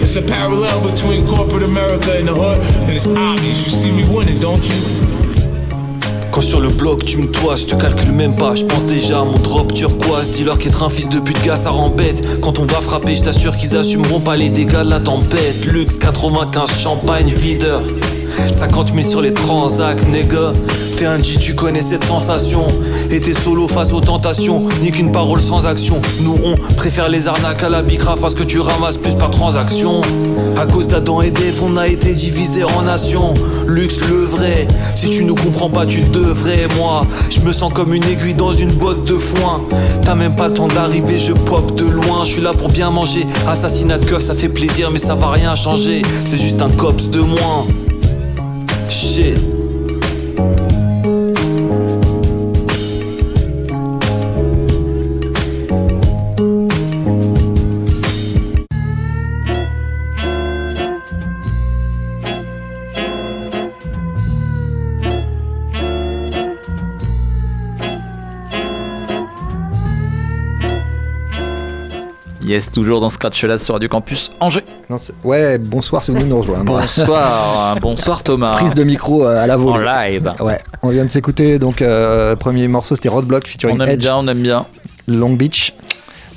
[0.01, 3.63] It's a parallel between corporate America and the hood, and it's obvious.
[3.63, 5.03] You see me winning, don't you?
[6.31, 9.21] Quand sur le bloc tu me toises, je te calcule même pas, je pense déjà
[9.21, 10.29] à mon drop turquoise.
[10.29, 12.39] Dis-leur qu'être un fils de pute gars ça rembête.
[12.41, 15.65] Quand on va frapper, je t'assure qu'ils assumeront pas les dégâts de la tempête.
[15.65, 17.81] Luxe 95 champagne videur.
[18.51, 20.53] 50 000 sur les transacts, nigga.
[20.97, 22.67] T'es un G, tu connais cette sensation.
[23.09, 25.99] Et t'es solo face aux tentations, ni qu'une parole sans action.
[26.21, 30.01] Nous, on préfère les arnaques à la bicrave parce que tu ramasses plus par transaction.
[30.57, 33.33] À cause d'Adam et d'Eve, on a été divisé en nations.
[33.67, 34.67] Luxe, le vrai.
[34.95, 36.67] Si tu nous comprends pas, tu devrais.
[36.77, 39.61] Moi, je me sens comme une aiguille dans une botte de foin.
[40.05, 42.23] T'as même pas le temps d'arriver, je pop de loin.
[42.23, 43.25] Je suis là pour bien manger.
[43.47, 46.01] Assassinat de keuf, ça fait plaisir, mais ça va rien changer.
[46.25, 47.65] C'est juste un cops de moins.
[49.03, 49.52] Shit.
[72.53, 74.63] Yes, toujours dans Scratch là sur Radio Campus Angers.
[74.87, 76.65] Non, ouais, bonsoir si vous venez nous rejoindre.
[76.65, 78.57] Bonsoir, bonsoir Thomas.
[78.57, 79.87] Prise de micro euh, à la volée.
[79.89, 80.31] En live.
[80.39, 84.01] Ouais, on vient de s'écouter donc euh, premier morceau c'était Roadblock featuring On aime Edge.
[84.01, 84.67] bien, on aime bien.
[85.07, 85.73] Long Beach.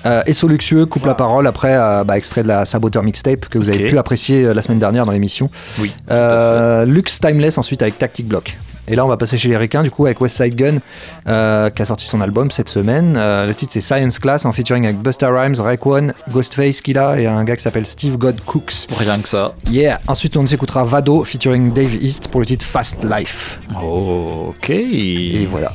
[0.06, 3.58] Euh, et Luxueux coupe la parole après euh, bah, extrait de la Saboteur mixtape que
[3.58, 5.48] vous avez pu apprécier euh, la semaine dernière dans l'émission.
[5.80, 5.92] Oui.
[6.10, 8.56] Euh, Lux Timeless ensuite avec Tactic Block.
[8.88, 10.78] Et là on va passer chez les Ricains du coup avec West Side Gun
[11.26, 13.16] euh, qui a sorti son album cette semaine.
[13.16, 17.18] Euh, le titre c'est Science Class en featuring avec Busta Rhymes, Raekwon, Ghostface qu'il a
[17.18, 18.86] et un gars qui s'appelle Steve God Cooks.
[18.96, 19.54] Rien que ça.
[19.68, 20.00] Yeah.
[20.06, 23.58] Ensuite on s'écoutera Vado featuring Dave East pour le titre Fast Life.
[23.82, 24.70] Oh, ok.
[24.70, 25.72] Et voilà.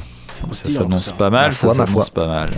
[0.54, 2.24] Ça s'annonce pas mal, Ma foi, ça ma s'annonce foi.
[2.24, 2.50] pas mal.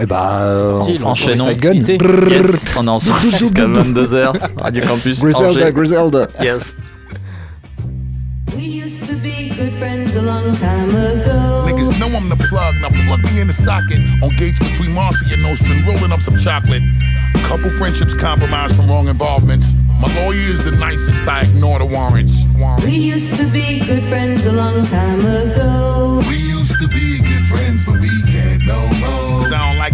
[0.00, 1.46] Et bah parti, on- Enchaînons.
[1.46, 1.74] West Gun.
[1.74, 4.32] Yes, on est ensemble jusqu'à 22h.
[4.56, 6.28] Radio Campus Griselda, Griselda.
[6.40, 6.76] Yes.
[8.56, 11.66] We used to be good friends a long time ago.
[11.66, 12.74] Niggas know I'm the plug.
[12.80, 14.00] Now plug me in the socket.
[14.22, 16.82] On gates between Marcy and Nostrand, rolling up some chocolate.
[17.44, 19.74] Couple friendships compromised from wrong involvements.
[20.00, 21.28] My lawyer is the nicest.
[21.28, 22.44] I ignore the warrants.
[22.84, 26.22] We used to be good friends a long time ago.
[26.28, 28.08] We used to be good friends, but we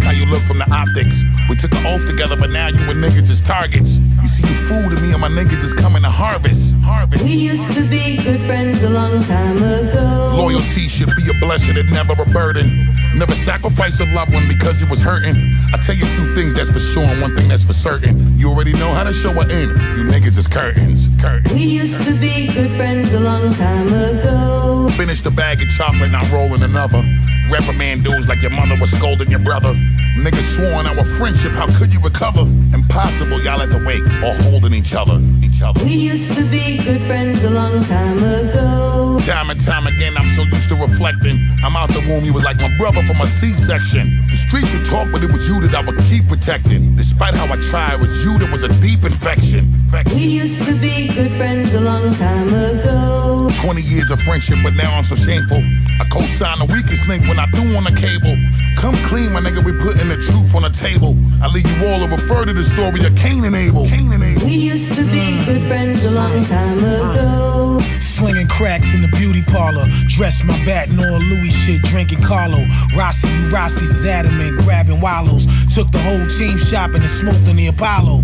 [0.07, 1.25] how you look from the optics.
[1.49, 3.97] We took an oath together, but now you and niggas is targets.
[4.23, 6.75] You see, you fool to me and my niggas is coming to harvest.
[6.75, 7.25] Harvest.
[7.25, 10.31] We used to be good friends a long time ago.
[10.33, 12.87] Loyalty should be a blessing and never a burden.
[13.15, 15.35] Never sacrifice a loved one because you was hurting.
[15.73, 18.39] I tell you two things that's for sure and one thing that's for certain.
[18.39, 19.71] You already know how to show an end.
[19.97, 21.09] You niggas is curtains.
[21.19, 21.53] Curtains.
[21.53, 24.87] We used to be good friends a long time ago.
[24.95, 27.03] Finish the bag of chocolate, not rolling another.
[27.49, 29.73] Reprimand dudes like your mother was scolding your brother.
[30.17, 32.41] Niggas swore on our friendship, how could you recover?
[32.73, 35.21] Impossible, y'all at the wake, or holding each other.
[35.41, 35.83] Each other.
[35.85, 39.19] We used to be good friends a long time ago.
[39.21, 41.47] Time and time again, I'm so used to reflecting.
[41.63, 44.25] I'm out the womb, you was like my brother from a C-section.
[44.27, 46.95] The streets would talk, but it was you that I would keep protecting.
[46.95, 49.71] Despite how I tried, it was you that was a deep infection.
[50.13, 53.49] We used to be good friends a long time ago.
[53.61, 55.61] 20 years of friendship, but now I'm so shameful.
[55.99, 58.35] I co-sign the weakest link when I threw on the cable.
[58.77, 61.17] Come clean, my nigga, we putting the truth on the table.
[61.41, 63.87] I leave you all to refer to the story of Cain and Abel.
[63.87, 64.45] Cain and Abel.
[64.45, 65.45] We used to be mm.
[65.45, 67.79] good friends a long time ago.
[67.99, 69.85] Slinging cracks in the beauty parlor.
[70.07, 72.65] Dress my bat in all Louis shit, drinking Carlo.
[72.95, 75.47] Rossi, you Rossi's is adamant, grabbing wallows.
[75.73, 78.23] Took the whole team shopping and smoked in the Apollo.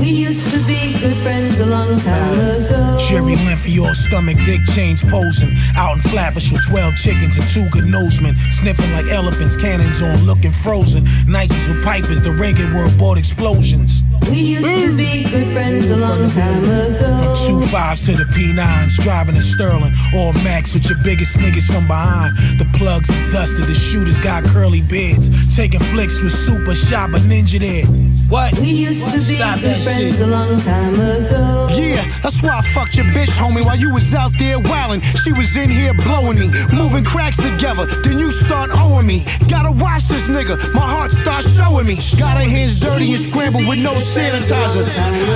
[0.00, 2.98] We used to be good friends a long time ago.
[2.98, 5.54] Jerry Limpy, all stomach, dick chains posing.
[5.76, 8.36] Out in Flatbush with 12 chickens and two good nosemen.
[8.52, 11.04] Sniffing like elephants, cannons on, looking frozen.
[11.26, 14.02] Nikes with pipers, the reggae world bought explosions.
[14.28, 17.34] We used to be good friends a long time ago.
[17.34, 19.92] From Two fives to the P9s, driving a Sterling.
[20.14, 22.36] All max with your biggest niggas from behind.
[22.58, 25.28] The plugs is dusted, the shooters got curly beards.
[25.54, 28.11] Taking flicks with super shot, but ninja there.
[28.32, 28.58] What?
[28.60, 30.26] We used to be Stop good friends shit.
[30.26, 31.68] a long time ago.
[31.76, 35.04] Yeah, that's why I fucked your bitch, homie, while you was out there wildin'.
[35.22, 37.84] She was in here blowing me, moving cracks together.
[37.84, 39.26] Then you start owing me.
[39.48, 41.96] Gotta watch this nigga, my heart starts showing me.
[42.18, 44.88] Got her hands dirty and scrambled with no sanitizer.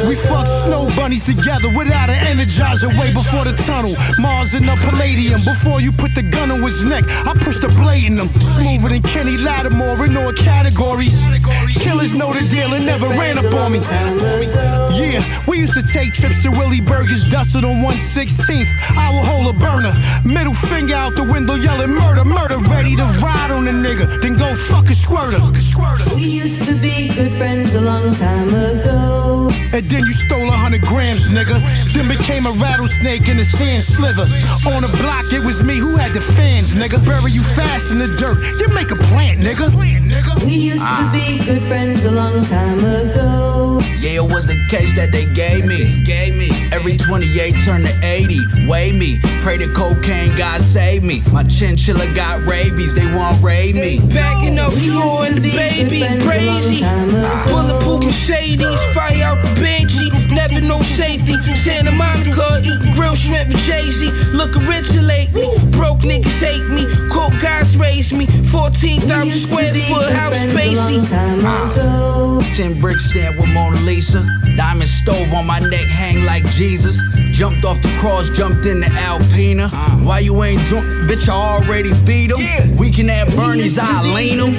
[0.09, 3.92] We fucked snow bunnies together without an energizer way before the tunnel.
[4.18, 7.68] Mars in the Palladium, before you put the gun on his neck, I pushed the
[7.76, 8.32] blade in him.
[8.40, 11.12] Smoother than Kenny Lattimore in all categories.
[11.85, 13.81] Killers know the deal and never ran up on me.
[14.96, 18.68] Yeah, we used to take trips to Willie Burgers, dusted on 116th.
[18.96, 19.92] I will hold a burner.
[20.25, 22.59] Middle finger out the window yelling murder, murder.
[22.70, 25.40] Ready to ride on the nigga, then go fuck a squirter.
[26.14, 29.51] We used to be good friends a long time ago.
[29.72, 31.61] And then you stole a hundred grams, nigga.
[31.92, 34.25] Then became a rattlesnake in the sand slither.
[34.72, 37.05] On the block, it was me who had the fans, nigga.
[37.05, 38.38] Bury you fast in the dirt.
[38.61, 39.75] You make a plant, nigga.
[40.44, 43.81] We used to be good friends a long time ago.
[43.99, 46.03] Yeah, it was the case that they gave me.
[46.05, 46.51] Gave me.
[46.73, 48.67] Every 28 turned to 80.
[48.69, 49.19] Weigh me.
[49.43, 51.23] Pray to cocaine, God save me.
[51.33, 54.01] My chinchilla got rabies, they won't raid me.
[54.09, 56.81] Backing up floor and the baby crazy.
[57.51, 60.15] Bulletproof Mercedes, fire out the Banshee.
[60.37, 61.33] Never no safety.
[61.57, 64.11] Santa Monica, eating grilled shrimp with Jay Z.
[64.37, 65.49] Looking richer lately.
[65.70, 66.85] Broke niggas hate me.
[67.11, 68.27] Coke guys raised me.
[68.53, 71.01] 14,000 square foot house spacey.
[71.42, 72.53] Ah.
[72.55, 74.22] Ten brick stamp with Mona Lisa.
[74.57, 77.01] Diamond stove on my neck, hang like Jesus.
[77.33, 79.70] Jumped off the cross, jumped in the Alpina.
[79.72, 79.99] Ah.
[80.03, 80.87] Why you ain't drunk?
[81.09, 82.77] Bitch, I already beat him.
[82.77, 84.55] We can have Bernie's, I lean him.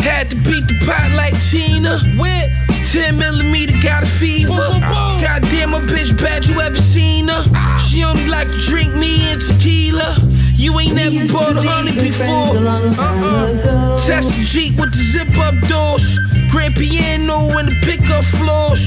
[0.00, 1.98] Had to beat the pot like Tina.
[2.18, 2.63] With
[2.94, 4.52] 10 millimeter got a fever.
[4.52, 7.42] Goddamn, my bitch bad, you ever seen her?
[7.80, 10.16] She only like to drink me and tequila.
[10.54, 12.56] You ain't never bought a honey before.
[12.56, 13.98] Uh-uh.
[13.98, 16.20] Test the Jeep with the zip up doors.
[16.52, 18.86] Grand piano and the pickup floors.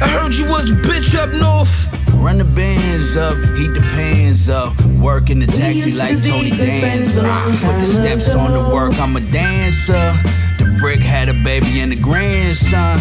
[0.00, 1.74] I heard you was a bitch up north.
[2.14, 4.80] Run the bands up, heat the pans up.
[5.02, 7.22] Work in the taxi like Tony Danza.
[7.60, 10.14] Put the steps on the work, I'm a dancer.
[10.78, 12.98] Brick had a baby and a grandson.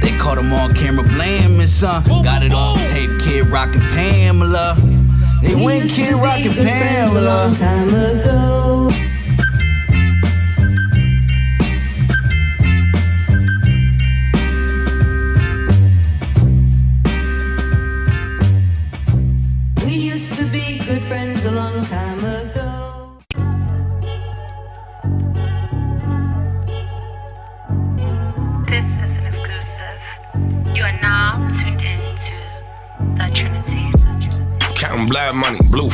[0.00, 2.04] They caught him on camera blaming son.
[2.22, 4.76] Got it on tape, Kid Rock and Pamela.
[5.42, 7.54] They went Kid Rock and Pamela.
[7.58, 8.83] Time ago.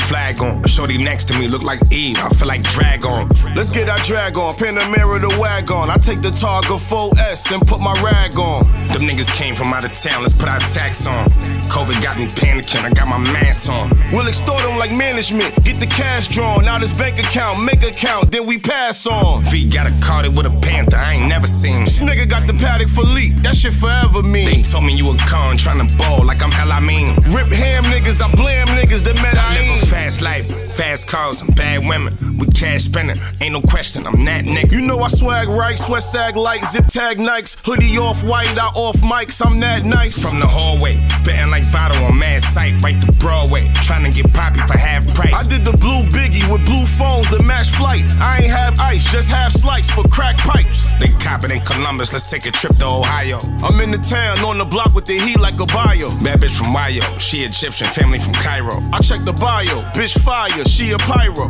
[0.01, 0.65] Flag on.
[0.67, 2.19] Shorty next to me look like Eve.
[2.19, 3.29] I feel like drag on.
[3.55, 5.91] Let's get our drag on, pin the mirror the wagon.
[5.91, 8.80] I take the Targa 4S and put my rag on.
[8.93, 11.29] Them niggas came from out of town, let's put our tax on.
[11.71, 13.91] COVID got me panicking, I got my mask on.
[14.11, 15.55] We'll extort them like management.
[15.65, 19.43] Get the cash drawn out his bank account, make account, then we pass on.
[19.43, 21.85] V got a carded with a panther, I ain't never seen.
[21.85, 24.47] This nigga got the paddock for leap, that shit forever mean.
[24.47, 27.15] They told me you a con, tryna ball like I'm hell I mean.
[27.35, 31.09] Rip ham niggas, I blame niggas that met I I live a fast life, fast
[31.09, 32.17] cars, and bad women.
[32.39, 34.73] We cash spending, ain't no question, I'm that nigga.
[34.73, 38.69] You know I swag right, sweat sag like zip tag Nikes, hoodie off white, I
[38.69, 40.23] off mics, I'm that nice.
[40.23, 43.67] From the hallway, spitting like Votto on mad sight, right to Broadway.
[43.87, 45.35] Tryna get poppy for half price.
[45.35, 48.05] I did the blue biggie with blue phones to match flight.
[48.21, 50.89] I ain't have ice, just have slice for crack pipes.
[50.99, 53.39] They cop it in Columbus, let's take a trip to Ohio.
[53.63, 56.11] I'm in the town on the block with the heat like a bio.
[56.23, 58.81] Bad bitch from Wayo, she Egyptian, family from Cairo.
[58.93, 61.47] I check the bio, bitch fire, she a pyro.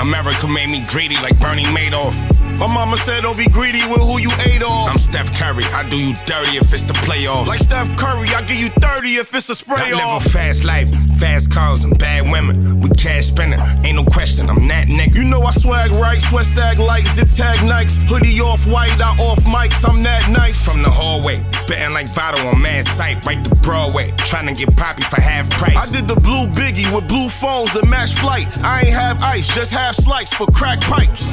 [0.00, 2.39] America made me greedy like Bernie Madoff.
[2.60, 4.90] My mama said don't be greedy with who you ate off.
[4.90, 7.46] I'm Steph Curry, I do you dirty if it's the playoffs.
[7.46, 10.64] Like Steph Curry, I give you 30 if it's a spray I live a fast
[10.64, 12.82] life, fast cars and bad women.
[12.82, 15.14] We cash spending, ain't no question, I'm that nigga.
[15.14, 19.16] You know I swag right, sweat sag like zip tag Nikes, hoodie off white, I
[19.16, 20.62] off mics, I'm that nice.
[20.62, 24.10] From the hallway, spitting like Votto on mad sight, right to Broadway.
[24.28, 25.88] Tryna get poppy for half price.
[25.88, 28.48] I did the blue biggie with blue phones to match flight.
[28.58, 31.32] I ain't have ice, just have slice for crack pipes.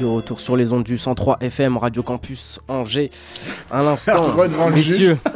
[0.00, 3.10] De retour sur les ondes du 103 FM Radio Campus Angers.
[3.70, 5.18] Un instant, Re devant le messieurs.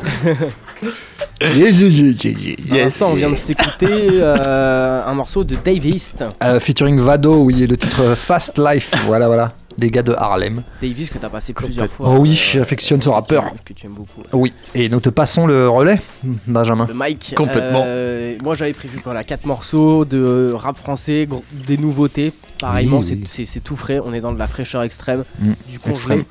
[1.40, 6.24] Un instant, on vient de s'écouter euh, un morceau de Dave East.
[6.42, 8.92] Euh, featuring Vado, oui, et le titre Fast Life.
[9.06, 9.52] voilà, voilà.
[9.80, 10.62] Les gars de Harlem.
[10.82, 12.08] Dave East que t'as passé plusieurs fois.
[12.10, 13.44] Oh oui, euh, j'affectionne ce rappeur.
[13.64, 14.22] Que tu aimes beaucoup.
[14.32, 16.00] Oui, et nous te passons le relais,
[16.48, 16.86] Benjamin.
[16.88, 17.34] Le Mike.
[17.36, 17.82] Complètement.
[17.86, 21.28] Euh, moi j'avais prévu voilà, 4 morceaux de rap français,
[21.66, 22.32] des nouveautés.
[22.60, 23.22] Pareillement, Oui, c'est- oui.
[23.26, 24.00] c'est c'est tout frais.
[24.04, 25.94] On est dans de la fraîcheur extrême, Mm, du congelé.
[25.94, 26.24] extrême.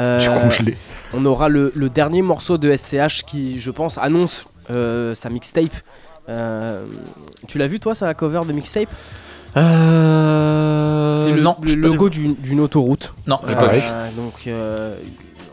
[0.00, 0.76] Euh, Du congelé.
[1.14, 5.66] On aura le, le dernier morceau de SCH qui, je pense, annonce euh, sa mixtape.
[6.28, 6.84] Euh,
[7.46, 8.88] tu l'as vu toi, sa cover de mixtape?
[9.56, 10.27] Euh.
[11.36, 13.14] Le, non, le logo d'une autoroute.
[13.26, 13.80] Non, j'ai Euh, pas vu.
[14.16, 14.96] Donc euh,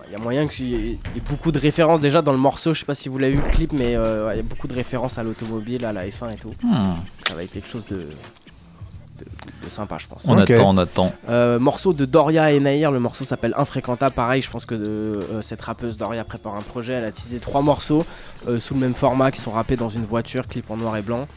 [0.08, 0.98] il y a moyen qu'il y ait
[1.30, 2.74] beaucoup de références déjà dans le morceau.
[2.74, 4.68] Je sais pas si vous l'avez vu le clip, mais euh, il y a beaucoup
[4.68, 6.54] de références à l'automobile, à la F1 et tout.
[6.64, 6.94] Hmm.
[7.28, 9.26] Ça va être quelque chose de, de,
[9.64, 10.26] de sympa, je pense.
[10.28, 11.12] On attend, on attend.
[11.30, 14.14] Euh, morceau de Doria et Nair, le morceau s'appelle Infréquentable.
[14.16, 16.94] Pareil, je pense que de, euh, cette rappeuse Doria prépare un projet.
[16.94, 18.06] Elle a teasé trois morceaux
[18.48, 21.02] euh, sous le même format qui sont rappés dans une voiture, clip en noir et
[21.02, 21.28] blanc.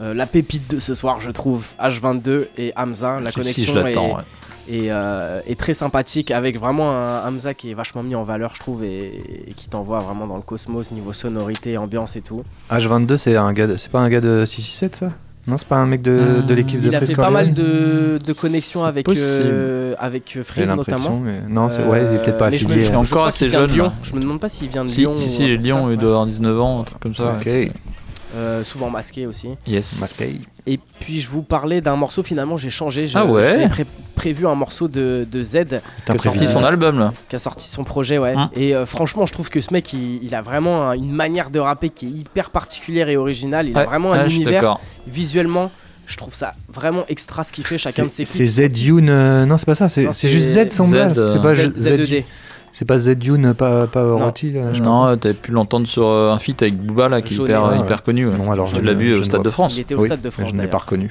[0.00, 3.20] Euh, la pépite de ce soir, je trouve, H22 et Hamza.
[3.20, 4.08] La Si, si, connexion je l'attends,
[4.68, 4.84] est, ouais.
[4.86, 8.52] est, euh, est très sympathique avec vraiment un Hamza qui est vachement mis en valeur,
[8.54, 9.06] je trouve, et,
[9.48, 12.42] et qui t'envoie vraiment dans le cosmos niveau sonorité, ambiance et tout.
[12.70, 15.10] H22, c'est un gars c'est pas un gars de 667 ça?
[15.46, 18.18] Non, c'est pas un mec de, de l'équipe de Il a fait pas mal de,
[18.24, 21.20] de connexions avec, euh, avec J'ai Freeze l'impression, notamment.
[21.20, 22.86] mais- non, c'est- ouais, il est peut-être pas mais je me- affilié.
[22.86, 23.90] je me- encore assez jeune, Lyon.
[24.02, 25.16] Je me demande pas s'il vient de Si, Lyon.
[25.16, 25.92] si, ou si, il est Lyon, ça.
[25.92, 27.36] il doit avoir 19 ans, un truc comme ça.
[27.38, 27.46] Ok.
[27.46, 27.72] ouais.
[28.36, 29.48] Euh, souvent masqué aussi.
[29.66, 30.00] Yes.
[30.00, 30.40] Masqué.
[30.66, 33.08] Et puis je vous parlais d'un morceau, finalement j'ai changé.
[33.08, 35.52] Je- Ah ouais J'avais pré- prévu un morceau de, de Z.
[36.06, 37.12] Qui a sorti son album, là.
[37.28, 38.34] Qui a sorti son projet, ouais.
[38.36, 38.50] Hein.
[38.54, 41.50] Et euh, franchement, je trouve que ce mec, il, il a vraiment un- une manière
[41.50, 43.68] de rapper qui est hyper particulière et originale.
[43.68, 45.70] Il a vraiment ouais, un suis univers visuellement.
[46.06, 48.48] Je trouve ça vraiment extra ce qu'il fait chacun de ses C'est clips.
[48.74, 51.42] Z Youn, euh, non c'est pas ça, c'est c'est juste Z son Z, euh, c'est
[51.42, 52.24] pas Z- Z- Z2D.
[52.72, 54.32] C'est pas Z-Dune, pas, pas là,
[54.72, 54.84] je pas.
[54.84, 58.26] Non, t'avais pu l'entendre sur euh, un feat avec Booba là, qui est hyper, connu.
[58.28, 58.36] ouais.
[58.38, 59.74] Non, alors tu je l'as ne- vu au Stade de France.
[59.76, 60.48] Il était au Oui, Stade de France.
[60.52, 61.10] je ne l'ai pas reconnu.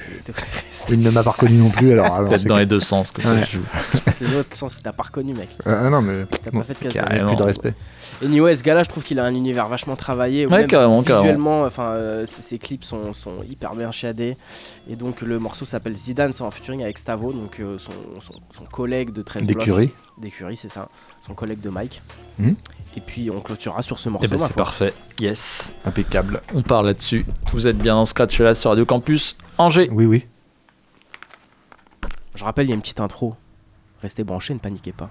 [0.88, 2.06] Il ne m'a pas reconnu non plus, alors.
[2.06, 3.44] alors, Peut-être c'est dans que- les deux sens que ça Ouais.
[3.44, 3.62] se joue.
[4.12, 5.48] C'est l'autre sens, t'as pas reconnu, mec.
[5.66, 7.74] Ah non, mais T'as bon, pas fait de casse plus de respect.
[8.22, 10.46] Et Anyway, ce gars-là, je trouve qu'il a un univers vachement travaillé.
[10.46, 11.22] Ouais, même carrément, carrément.
[11.24, 14.36] Visuellement, enfin, euh, ses, clips sont, sont hyper bien chiadés.
[14.90, 18.34] Et donc, le morceau s'appelle Zidane, c'est en featuring avec Stavo, donc euh, son, son,
[18.50, 19.58] son collègue de 13 blocs.
[19.58, 19.92] D'écurie.
[20.20, 20.88] D'écurie, c'est ça.
[21.20, 22.02] Son collègue de Mike.
[22.38, 22.54] Mhm.
[22.96, 24.28] Et puis, on clôturera sur ce Eh morceau.
[24.28, 24.92] ben, ma c'est parfait.
[25.18, 25.72] Yes.
[25.84, 26.42] Impeccable.
[26.54, 27.24] On part là-dessus.
[27.52, 29.88] Vous êtes bien dans Scratch là sur Radio Campus Angers.
[29.90, 30.26] Oui, oui.
[32.34, 33.34] Je rappelle, il y a une petite intro.
[34.02, 35.10] Restez branchés, ne paniquez pas.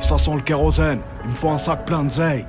[0.00, 1.00] Ça sent le kérosène.
[1.24, 2.46] Il me faut un sac plein de zeille.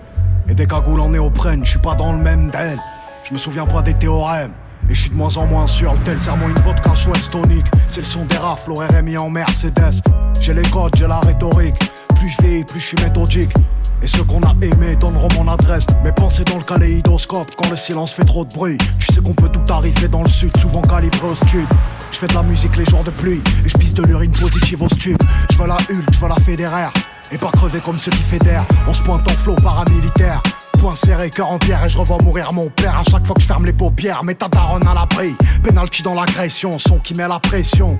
[0.47, 2.79] Et des cagoules en néoprène, je suis pas dans le même d'elle.
[3.23, 4.53] Je me souviens pas des théorèmes.
[4.89, 7.65] Et je suis de moins en moins sûr, tel serment une vodka chouette tonique.
[7.87, 10.01] C'est le son des rafles, RMI en Mercedes.
[10.41, 11.75] J'ai les codes, j'ai la rhétorique.
[12.15, 13.53] Plus je vieillis, plus je suis méthodique.
[14.01, 15.85] Et ceux qu'on a aimés donneront mon adresse.
[16.03, 18.77] Mes pensées dans le kaléidoscope quand le silence fait trop de bruit.
[18.99, 21.67] Tu sais qu'on peut tout arriver dans le sud, souvent calibré au stud.
[22.11, 24.81] Je fais de la musique les jours de pluie et je pisse de l'urine positive
[24.81, 25.21] au stup.
[25.51, 26.91] Je veux la Hulk, je veux la fédéraire.
[27.33, 28.65] Et pas crever comme ceux qui fédèrent.
[28.87, 30.41] On se pointe en flot paramilitaire.
[30.79, 33.41] Point serré, cœur en pierre et je revois mourir mon père à chaque fois que
[33.41, 34.21] je ferme les paupières.
[34.37, 35.35] Ta daronne à l'abri.
[35.63, 37.97] Penalty dans l'agression, son qui met la pression.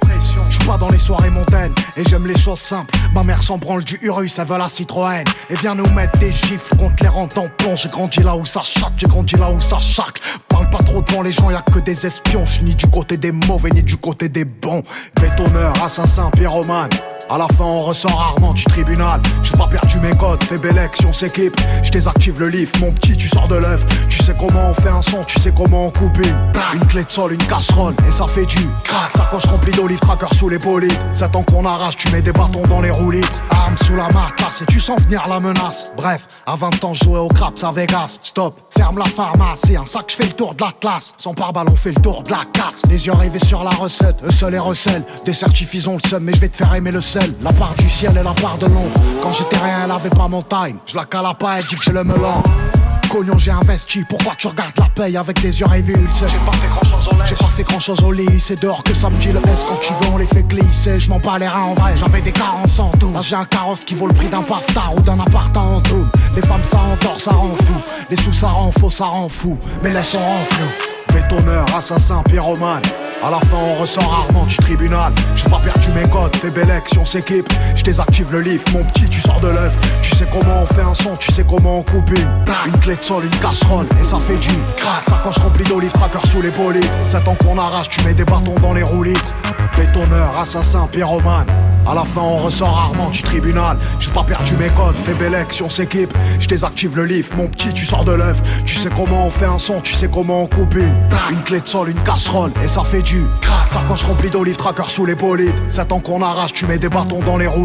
[0.50, 2.93] Je pas dans les soirées montaines et j'aime les choses simples.
[3.15, 5.24] Ma mère s'en du Urus, elle veut la Citroën.
[5.50, 7.76] Et vient nous mettre des gifles contre les rangs tampons.
[7.76, 10.19] J'ai grandi là où ça chatte, j'ai grandi là où ça chaque.
[10.48, 12.46] Parle pas trop devant les gens, y a que des espions.
[12.46, 14.84] Je ni du côté des mauvais ni du côté des bons.
[15.19, 16.89] Bétonneur, assassin, pyromane.
[17.29, 19.21] À la fin, on ressort rarement du tribunal.
[19.43, 21.59] J'ai pas perdu mes codes, fais belle on s'équipe.
[21.81, 23.86] Je désactive le livre, mon petit, tu sors de l'œuf.
[24.09, 26.36] Tu sais comment on fait un son, tu sais comment on coupe une.
[26.73, 29.15] Une clé de sol, une casserole, et ça fait du crack.
[29.15, 30.91] Sacoche remplie d'olives, tracker sous les bolides.
[31.12, 33.21] C'est ans qu'on arrache, tu mets des bâtons dans les roulis.
[33.51, 35.93] Arme sous la main, classe, et tu sens venir la menace.
[35.95, 38.17] Bref, à 20 ans, jouais au craps à Vegas.
[38.21, 41.13] Stop, ferme la pharmacie, un sac, je fais le tour de la classe.
[41.17, 42.81] Sans pare-balles, on fait le tour de la casse.
[42.89, 45.05] Les yeux rivés sur la recette, eux seuls les recèlent.
[45.25, 47.76] Des certifs, ils ont le seum, mais je vais te faire aimer le La part
[47.76, 48.99] du ciel et la part de l'ombre.
[49.21, 50.80] Quand j'étais rien, elle avait pas mon time.
[50.88, 52.41] Je la cala pas, elle dit que j'ai le melon.
[53.12, 54.04] Cognon, j'ai investi.
[54.10, 57.26] Pourquoi tu regardes la paye avec des yeux rivés J'ai pas fait grand chose au
[57.28, 58.39] J'ai pas fait grand chose au lit.
[58.39, 59.63] C'est dehors que ça me dit le S.
[59.69, 60.99] Quand tu veux, on les fait glisser.
[60.99, 61.93] Je m'en bats les reins en vrai.
[61.97, 63.13] J'avais des carences en tout.
[63.13, 66.08] Là, j'ai un carrosse qui vaut le prix d'un paftar ou d'un appart en tout.
[66.36, 67.76] Les femmes, ça endort, ça rend fou.
[68.10, 69.60] Les sous, ça rend faux, ça rend fou.
[69.84, 70.92] Mais laisse on rend flou.
[71.13, 72.82] Bétonneur, assassin, pyromane.
[73.23, 75.13] À la fin, on ressort rarement du tribunal.
[75.36, 77.47] J'ai pas perdu mes codes, fais belle on s'équipe.
[77.76, 79.73] Je désactive le livre, mon petit, tu sors de l'œuf.
[80.02, 82.28] Tu sais comment on fait un son, tu sais comment on coupe une.
[82.65, 85.08] Une clé de sol, une casserole, et ça fait du crack.
[85.08, 86.84] Sacoche remplie d'olives, tracker sous les bolides.
[87.06, 89.21] C'est ans qu'on arrache, tu mets des bâtons dans les roues libres.
[89.78, 91.47] Bétonneur, assassin, pyromane.
[91.86, 93.78] À la fin, on ressort rarement du tribunal.
[93.99, 96.13] J'ai pas perdu mes codes, fais belle on s'équipe.
[96.39, 98.41] Je désactive le livre, mon petit, tu sors de l'œuf.
[98.65, 100.95] Tu sais comment on fait un son, tu sais comment on coupe une.
[101.31, 103.71] Une clé de sol, une casserole, et ça fait du crack.
[103.71, 105.55] Sacoche remplie d'olives, tracker sous les bolides.
[105.67, 107.63] C'est ans qu'on arrache, tu mets des bâtons dans les roues.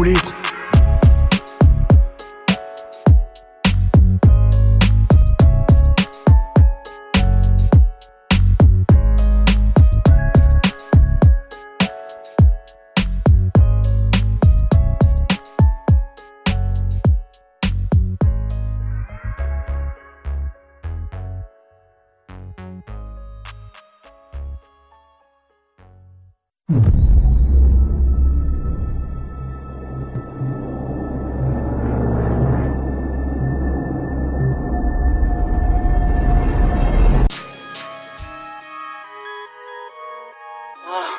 [40.87, 41.15] Oh,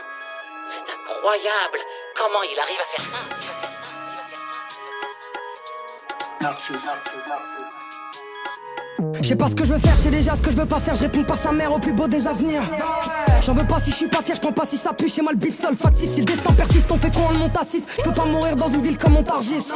[0.67, 1.79] c'est incroyable.
[2.17, 3.19] Comment il arrive à faire ça?
[9.23, 10.67] Je sais pas ce que je veux faire, je sais déjà ce que je veux
[10.67, 12.63] pas faire, je réponds pas sa mère au plus beau des avenirs.
[13.43, 15.23] J'en veux pas si je suis pas fier, je prends pas si ça pue, chez
[15.23, 16.11] moi le bif seul factif.
[16.11, 18.27] Si le destin persiste, on fait quoi on le monte à 6 Je peux pas
[18.27, 19.69] mourir dans une ville comme Montargis.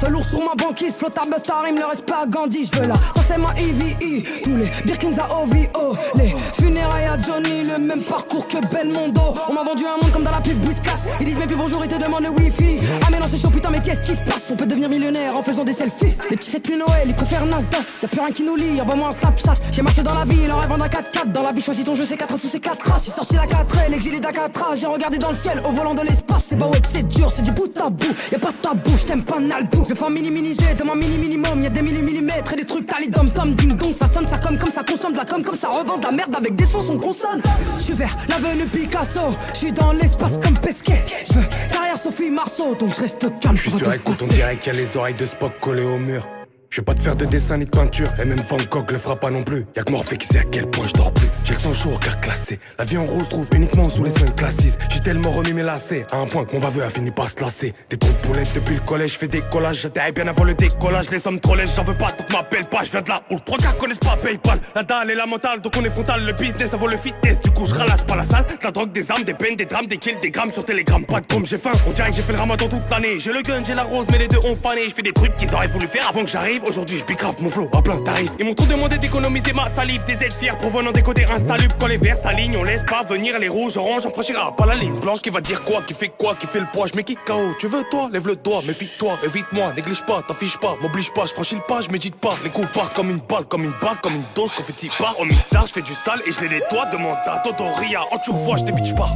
[0.00, 2.86] Seul lourd sur ma banquise, flottard Busta Rhyme, le reste pas à Gandhi, je veux
[2.86, 2.94] là.
[3.16, 8.02] Ça c'est ma EVE, tous les Birkins à OVO, les funérailles à Johnny, le même
[8.02, 9.34] parcours que Belmondo.
[9.48, 10.98] On m'a vendu un monde comme dans la pub Whiskas.
[11.20, 12.78] Ils disent mais puis bonjour, ils te demandent le wifi.
[13.02, 14.50] Ah mais non, c'est chaud, putain, mais qu'est-ce qui se passe?
[14.50, 16.16] On peut devenir millionnaire en faisant des selfies.
[16.30, 17.80] Les petits fêtes plus Noël, ils préfèrent Nasdaq.
[18.02, 18.49] Y'a plus rien qui nous
[18.80, 19.54] envoie-moi un Snapchat.
[19.72, 21.32] J'ai marché dans la ville en rêvant d'un 4x4.
[21.32, 23.04] Dans la vie, choisis ton jeu, c'est 4 sous c'est 4 traces.
[23.04, 24.74] J'ai sorti la 4 l'exilé d'Akatra.
[24.74, 26.46] J'ai regardé dans le ciel au volant de l'espace.
[26.48, 28.14] C'est pas ouais c'est dur, c'est du bout à bout.
[28.32, 29.84] Y'a pas de tabou, j't'aime pas nalbou.
[29.84, 31.62] Je vais pas minimiser, de mon mini minimum.
[31.62, 33.92] Y'a des millimillimètres et des trucs t'as les dom tom ding dong.
[33.92, 36.12] Ça sonne, ça comme comme ça consomme de la com comme ça revend de la
[36.12, 37.42] merde avec des sons, son consonne.
[37.80, 39.34] J'suis vers l'avenue Picasso.
[39.54, 41.04] J'suis dans l'espace comme Pesquet.
[41.30, 43.56] J'veux derrière Sophie Marceau, donc je reste calme.
[43.56, 45.98] Je suis sur écoute, on dirait qu'il y a les oreilles de Spock collées au
[45.98, 46.26] mur.
[46.70, 48.98] Je vais pas te faire de dessin ni de peinture, et même Van Gogh le
[48.98, 49.66] fera pas non plus.
[49.74, 51.26] Y'a que Morphée qui sait à quel point je dors plus.
[51.42, 52.60] J'ai le sang chaud au cœur classé.
[52.78, 54.78] La vie en rose trouve uniquement sous les 5 classes.
[54.88, 57.40] J'ai tellement remis mes lacets, à un point que mon baveux a fini par se
[57.40, 57.74] lasser.
[57.88, 59.80] Des trous de depuis le collège, fais des collages.
[59.80, 62.84] J'atterris bien avant le décollage, les sommes trop j'en veux pas, donc m'appelle pas.
[62.84, 64.60] Je viens de là où le trois quarts connaissent pas PayPal.
[64.76, 66.24] La dalle et la mentale, donc on est frontal.
[66.24, 67.40] Le business, ça vaut le fitness.
[67.40, 68.46] Du coup, je ralasse pas la salle.
[68.62, 71.04] La drogue, des armes, des peines, des drames, des kills, des grammes sur Telegram.
[71.04, 71.72] Pas de com, j'ai faim.
[71.88, 73.18] On dirait que j'ai fait le ramadan toute l'année.
[73.18, 74.88] J'ai le gun, j'ai la rose, mais les deux ont fané.
[74.88, 76.59] Je fais des trucs qu'ils auraient voulu faire avant que j'arrive.
[76.66, 78.30] Aujourd'hui, je grave mon flow à plein tarif.
[78.38, 80.04] Ils m'ont trop demandé d'économiser ma salive.
[80.04, 81.74] Des aides fiers provenant des côtés insalubres.
[81.78, 84.06] Quand les verts s'alignent, on laisse pas venir les rouges, oranges.
[84.06, 86.60] On franchira pas la ligne blanche qui va dire quoi, qui fait quoi, qui fait
[86.60, 86.86] le poids.
[86.86, 87.54] Je qui KO.
[87.58, 91.32] Tu veux toi, lève le doigt, méfie-toi, évite-moi, néglige pas, t'affiche pas, m'oblige pas, je
[91.32, 92.34] franchis le pas, je médite pas.
[92.44, 95.18] Les coups partent comme une balle, comme une baffe, comme une dose, confetti part.
[95.18, 96.86] Au mitard, je fais du sale et je les nettoie.
[96.92, 99.10] Demande à Toto Ria, en tu vois, je pas.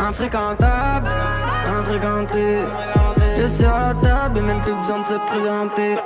[0.00, 1.08] Infréquentable,
[1.66, 3.01] infréquenté.
[3.34, 5.98] Suis sur la table et même plus besoin de se présenter.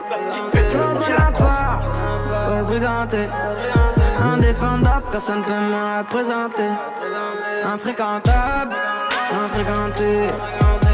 [0.70, 2.02] Flow Bonaparte,
[2.50, 3.28] ouais, briganté.
[4.22, 6.70] Indéfendable, personne peut me représenter.
[7.64, 8.74] Infréquentable,
[9.44, 10.26] infréquenté.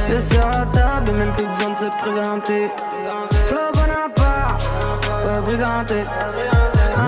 [0.06, 2.70] Suis sur la table et même plus besoin de se présenter.
[3.46, 4.86] Flow Bonaparte,
[5.24, 6.04] ouais, briganté.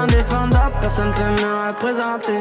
[0.01, 2.41] Indéfendable, personne peut me représenter.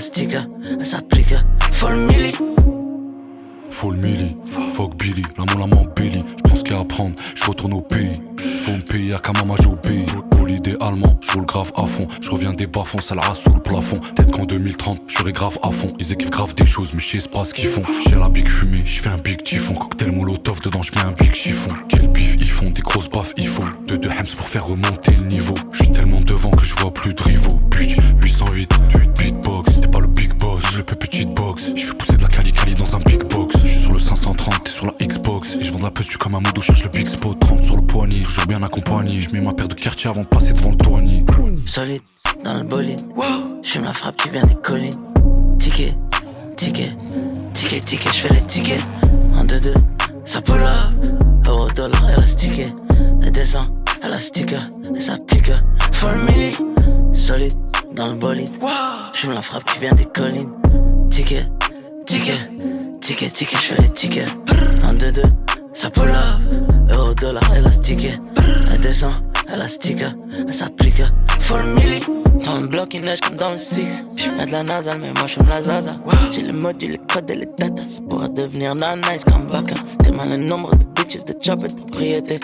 [0.00, 0.36] Élastique,
[0.78, 1.34] elle s'applique.
[1.72, 2.79] Full
[3.70, 3.76] milli.
[3.80, 4.36] Full milli,
[4.74, 6.24] fuck Billy, l'amour la Billy.
[6.38, 8.12] J'pense qu'il y a à prendre, je retourne au pays.
[8.64, 10.06] Faut me payer à Kamama j'obéis.
[10.40, 12.06] Holiday allemand, je le grave à fond.
[12.20, 13.96] Je reviens des bas-fonds, ça la sous le plafond.
[14.14, 15.86] Peut-être qu'en 2030, j'aurai grave à fond.
[15.98, 17.82] Ils équipent grave des choses, mais je sais pas ce qu'ils font.
[18.08, 19.74] J'ai la big fumée, je fais un big typhon.
[19.74, 21.70] Cocktail molotov, dedans je mets un big chiffon.
[21.88, 23.62] Quel bif ils font, des grosses baffes il faut.
[23.86, 25.54] De deux hems pour faire remonter le niveau.
[25.72, 27.60] Je suis tellement devant que je vois plus de rivaux.
[27.70, 28.72] Bitch, 808,
[29.18, 31.72] beatbox, c'était pas le big boss, le peu petite box.
[31.76, 33.49] Je pousser de la cali cali dans un big box.
[33.62, 35.56] Je suis sur le 530, t'es sur la Xbox.
[35.60, 37.38] Et je vends de la puce, tu comme un modo, cherche le big spot.
[37.40, 39.20] 30 sur le poignet, toujours bien accompagné.
[39.20, 41.24] Je mets ma paire de quartier avant de passer devant le douanier.
[41.64, 42.02] Solide
[42.44, 43.00] dans le bolide.
[43.62, 44.94] J'fume la frappe qui vient des collines.
[45.58, 45.90] Ticket,
[46.56, 46.96] ticket,
[47.52, 48.84] ticket, ticket, j'fais les tickets.
[49.36, 49.74] Un, deux, deux,
[50.24, 50.74] ça pull up.
[51.46, 52.62] Euro, dollar, élastique.
[53.22, 53.66] Elle descend,
[54.02, 54.54] élastique,
[54.94, 55.50] elle s'applique.
[55.92, 57.52] For me, solide
[57.94, 58.50] dans le bolide.
[59.12, 60.50] J'fume la frappe qui vient des collines.
[61.10, 61.46] Ticket,
[62.06, 62.48] ticket,
[63.00, 64.28] ticket, ticket, j'fais les tickets.
[64.84, 65.22] Un, deux, deux,
[65.72, 66.90] ça pull up.
[66.90, 68.08] Euro, dollar, élastique.
[68.72, 69.12] Elle descend,
[69.52, 70.04] élastique,
[70.46, 71.02] elle s'applique.
[71.40, 72.00] For milli.
[72.44, 74.04] Dans le bloc, il neige comme dans le 6.
[74.16, 75.96] J'mets de la nasal, mais moi j'aime la zaza.
[76.32, 78.00] J'ai le module, les codes et les datas.
[78.08, 79.74] Pour devenir nice comme Baka.
[79.98, 82.40] T'es mal le nombre de bitches, de job et de propriété.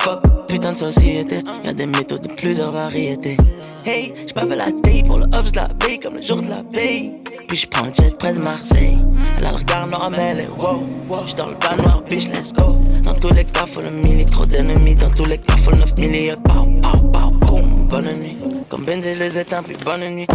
[0.00, 1.42] Fuck, putain de société.
[1.64, 3.36] Y'a des méthodes de plusieurs variétés.
[3.84, 6.62] Hey, j'pavais la taille pour le hops de la veille comme le jour de la
[6.62, 7.12] paye.
[7.48, 8.98] Puis j'prends le jet près de Marseille.
[9.38, 10.84] Elle a le regard noir, mais elle est wow.
[11.24, 12.76] J'suis dans le van noir, bitch, let's go.
[13.02, 14.94] Dans tous les cas, faut le milli, trop d'ennemis.
[14.96, 16.30] Dans tous les cas, faut le 9 milli.
[16.44, 18.36] Pow, pow, pow, boom, bonne nuit.
[18.68, 20.26] Comme Benz, je les éteins, puis bonne nuit.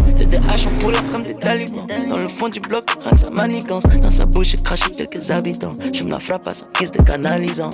[0.50, 1.88] Haches en poule comme des talibans.
[2.10, 3.84] Dans le fond du bloc, rien sa manigance.
[3.84, 5.76] Dans sa bouche, j'ai craché quelques habitants.
[5.94, 7.70] Je me la frappe à son kiss de canalisant.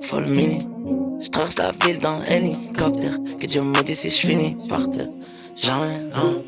[0.00, 0.58] Faut le mini,
[1.20, 3.16] Je traverse la ville dans l'hélicoptère.
[3.38, 5.08] Que Dieu me dit si je finis par terre.
[5.56, 6.42] Jamais, non.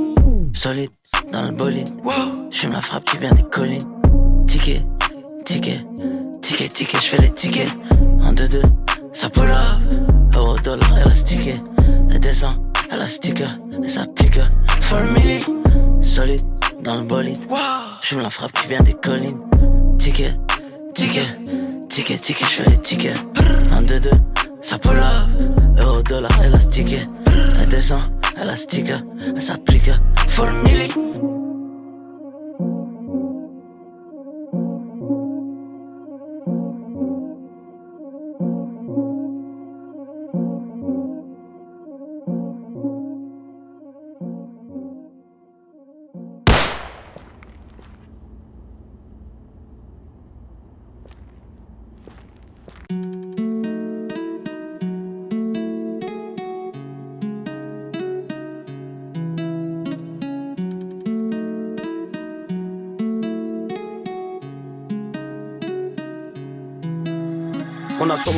[0.53, 0.91] Solide
[1.33, 1.89] dans le bolide.
[2.51, 3.83] Je la frappe qui vient des collines.
[4.47, 4.81] Ticket,
[5.45, 5.85] ticket,
[6.43, 7.73] ticket, ticket, je fais les tickets.
[8.23, 8.62] En 2-2,
[9.12, 10.35] ça pull up.
[10.35, 11.51] Euro, dollar, élastique.
[12.11, 12.53] Elle descend,
[12.93, 13.43] élastique,
[13.83, 14.39] elle s'applique.
[14.81, 16.43] For me, solide
[16.83, 17.39] dans le bolide.
[18.03, 19.41] Je la frappe qui vient des collines.
[19.99, 20.35] Ticket,
[20.95, 21.27] ticket,
[21.89, 23.19] ticket, ticket, je fais les tickets.
[23.73, 24.11] En 2-2,
[24.67, 25.79] ça pull up.
[25.79, 26.97] Euro, dollar, élastique.
[27.61, 28.01] Elle descend,
[28.43, 28.91] élastique,
[29.35, 29.93] elle s'applique.
[30.29, 31.45] For me.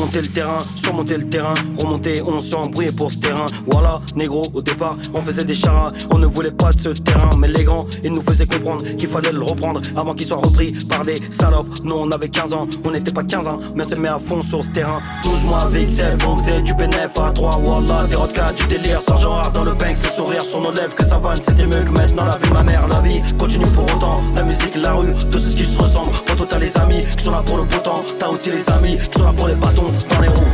[0.09, 3.45] Surmonté le terrain, surmonté le terrain, remonté, on s'est embrouillé pour ce terrain.
[3.67, 7.29] Voilà, négro, au départ, on faisait des charas, on ne voulait pas de ce terrain.
[7.39, 10.73] Mais les grands, ils nous faisaient comprendre qu'il fallait le reprendre avant qu'il soit repris
[10.89, 11.67] par des salopes.
[11.85, 14.19] Nous, on avait 15 ans, on n'était pas 15 ans, mais on s'est mis à
[14.19, 15.03] fond sur ce terrain.
[15.25, 19.03] 12 mois avec Seb, on faisait du bénéf à 3, voilà, des rodkas, du délire,
[19.03, 21.85] sergent rare dans le bank, le sourire sur nos lèvres, que ça vanne, c'était mieux
[21.85, 24.23] que maintenant la vie, ma mère, la vie continue pour autant.
[24.35, 26.13] La musique, la rue, tout ce qui se ressemble.
[26.47, 29.19] T'as les amis qui sont là pour le beau temps, t'as aussi les amis qui
[29.19, 30.45] sont là pour les bâtons dans les roues.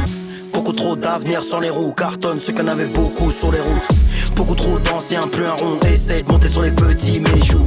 [0.53, 3.89] Beaucoup trop d'avenir sans les roues, cartonne ceux qui en avaient beaucoup sur les routes.
[4.35, 7.66] Beaucoup trop d'anciens, plus un rond, essaie de monter sur les petits, mais joue.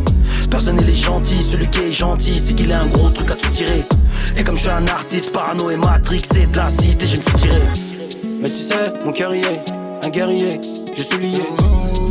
[0.49, 3.49] Personne n'est gentil, celui qui est gentil, c'est qu'il a un gros truc à tout
[3.49, 3.85] tirer.
[4.35, 7.21] Et comme je suis un artiste parano et matrix, c'est de la cité, je me
[7.21, 7.61] suis tiré.
[8.41, 10.59] Mais tu sais, mon est, un guerrier,
[10.95, 11.41] je suis lié.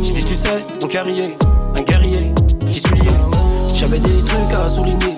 [0.03, 1.37] Je dis, tu sais, mon est,
[1.77, 2.33] un guerrier,
[2.65, 3.11] j'y suis lié.
[3.73, 5.17] J'avais des trucs à souligner,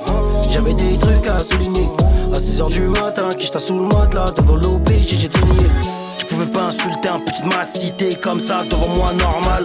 [0.49, 1.89] j'avais des trucs à souligner.
[2.33, 5.39] À 6h du matin, qui j't'a sous le matelas, devant l'OP, j'ai tout.
[6.17, 9.63] Tu pouvais pas insulter un petit de ma cité comme ça devant moi normal.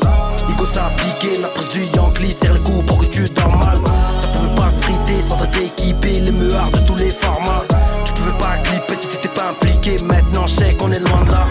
[0.48, 3.80] Nico ça piqué, la presse du Yankee, serre le coup pour que tu dors mal.
[4.18, 7.64] Ça pouvait pas se friter sans être équipé, les meuhards de tous les formats.
[8.04, 11.32] Tu pouvais pas clipper si t'étais pas impliqué, maintenant je sais qu'on est loin de
[11.32, 11.46] là.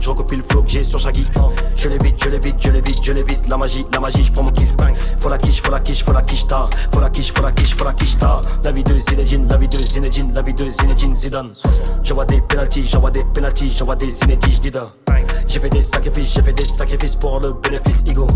[0.00, 1.24] Je recopie, le flow que j'ai sur Shaggy.
[1.76, 4.50] Je l'évite, je l'évite, je l'évite, je l'évite, la magie, la magie, je prends mon
[4.50, 4.74] kiff.
[5.18, 6.70] Faut la quiche, faut la quiche, faut la quiche tard.
[6.92, 8.40] Faut la quiche, faut la quiche, faut la quiche tard.
[8.64, 11.52] La vie de Zinedine, la vie de Zinedine, la vie de Zinedine Zidane.
[12.02, 15.07] J'envoie des penalties, j'envoie des penalties, j'envoie des inédits, je.
[15.46, 18.26] J'ai fait des sacrifices, j'ai fait des sacrifices pour le bénéfice ego.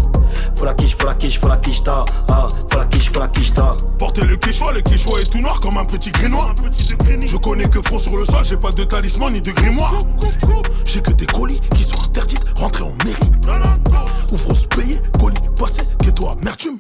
[0.57, 2.05] Faut la quiche, faut la quiche, faut la quiche tard.
[2.28, 3.76] Ah, faut la quiche, faut la quiche tard.
[3.98, 6.55] Portez le quichois, le quichois est tout noir comme un petit grimoire.
[7.24, 9.98] Je connais que front sur le sol, j'ai pas de talisman ni de grimoire.
[10.86, 13.62] J'ai que des colis qui sont interdits, rentrer en mairie.
[14.32, 15.00] Ouvre se payer,
[15.62, 16.78] passé, que toi, mertume.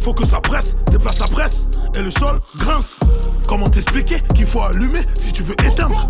[0.00, 3.00] Faut que ça presse, déplace la presse, et le sol grince.
[3.46, 6.00] Comment t'expliquer qu'il faut allumer si tu veux éteindre?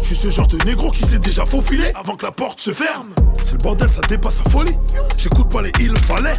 [0.00, 2.72] Je suis ce genre de négro qui s'est déjà faufilé avant que la porte se
[2.72, 3.10] ferme.
[3.44, 4.76] C'est le bordel, ça dépasse la folie.
[5.16, 6.36] J'écoute pas les il fallait.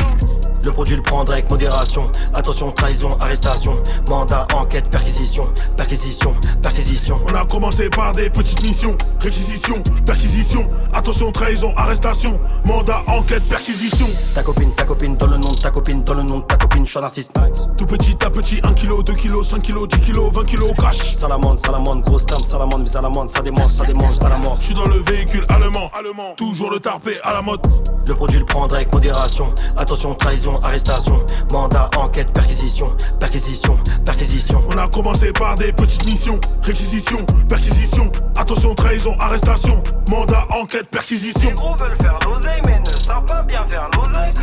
[0.66, 2.10] Le produit le prendra avec modération.
[2.34, 3.82] Attention, trahison, arrestation.
[4.10, 5.46] Mandat, enquête, perquisition.
[5.76, 7.20] Perquisition, perquisition.
[7.30, 14.08] On a commencé par des petites missions, réquisition, perquisition, attention, trahison, arrestation, mandat, enquête, perquisition.
[14.34, 16.58] Ta copine, ta copine, dans le nom de ta copine, dans le nom de ta
[16.58, 17.32] copine, je suis un artiste.
[17.78, 21.14] Tout petit à petit, 1 kg, 2 kg, 5 kg, 10 kg, 20 kg cash.
[21.14, 24.58] Salamande, salamande, grosse table, salamande, mais à la ça démange, ça démange à la mort.
[24.60, 27.62] Je suis dans le véhicule allemand, allemand, toujours le tarpé à la mode.
[28.08, 29.54] Le produit le prendra avec modération.
[29.78, 31.26] Attention, trahison, arrestation.
[31.52, 32.92] Mandat, enquête, perquisition.
[33.20, 34.62] Perquisition, perquisition.
[34.68, 41.50] On a commencé par des petites missions, réquisition, perquisition, attention, trahison, arrestation, mandat, enquête, perquisition.
[41.50, 44.34] Les gros veulent faire l'oseille, mais ne savent pas bien faire l'oseille.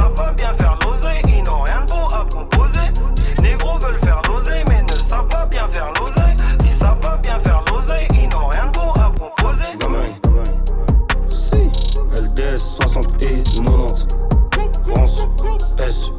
[0.00, 2.80] Savent bien faire l'oseille, ils n'ont rien de beau à proposer.
[3.42, 6.36] Les négros veulent faire l'oseille, mais ne savent pas bien faire l'oseille.
[6.64, 9.66] Ils savent pas bien faire l'oseille, ils n'ont rien de beau à proposer.
[9.78, 10.08] Gamin.
[11.28, 11.70] Si.
[12.16, 14.06] LDS 60 et 90.
[14.86, 15.22] France.
[15.84, 16.10] S.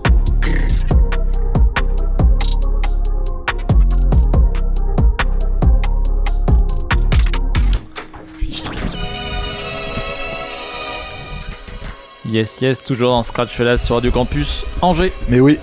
[12.31, 15.11] Yes, yes, toujours dans Scratch Fellas sur Radio Campus Angers.
[15.27, 15.59] Mais oui.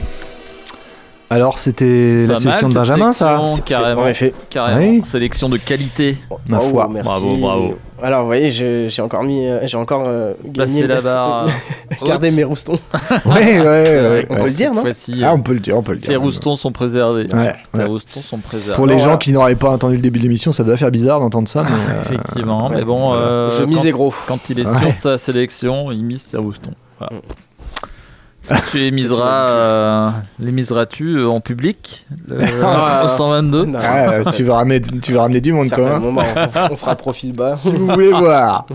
[1.30, 4.02] Alors, c'était la sélection de Benjamin, ça Carrément.
[4.02, 4.32] en effet.
[4.48, 4.80] carrément.
[4.80, 5.02] Oui.
[5.04, 6.16] Sélection de qualité.
[6.46, 6.88] Ma Oh, foi.
[6.90, 7.04] merci.
[7.10, 7.74] Bravo, bravo.
[8.02, 10.86] Alors, vous voyez, j'ai encore mis, euh, j'ai encore euh, gagné.
[10.86, 11.46] la barre.
[12.06, 12.78] Gardez mes roustons.
[13.26, 14.26] Ouais, ouais, ouais.
[14.30, 14.40] On ouais.
[14.40, 14.84] peut le dire, non
[15.22, 16.08] Ah, on peut le dire, on peut le dire.
[16.08, 17.26] tes roustons sont préservés.
[17.34, 18.76] Ouais, Tes roustons sont préservés.
[18.76, 19.16] Pour les gens voilà.
[19.18, 21.62] qui n'auraient pas entendu le début de l'émission, ça doit faire bizarre d'entendre ça.
[21.64, 22.76] Mais, euh, Effectivement, ouais.
[22.76, 23.22] mais bon, Voilà.
[23.22, 24.14] euh, Je misais gros.
[24.28, 26.72] quand il est sûr de sa sélection, il mise ses roustons.
[27.00, 27.16] Voilà.
[28.50, 33.02] Est-ce que tu les miseras, euh, les miseras-tu euh, en public euh, Ah.
[33.06, 35.96] au 122 Non, ah, euh, tu, vas ramener, tu vas ramener du monde, toi.
[35.96, 36.02] hein?
[36.02, 37.56] on, on fera profil bas.
[37.56, 38.66] Si vous voulez voir.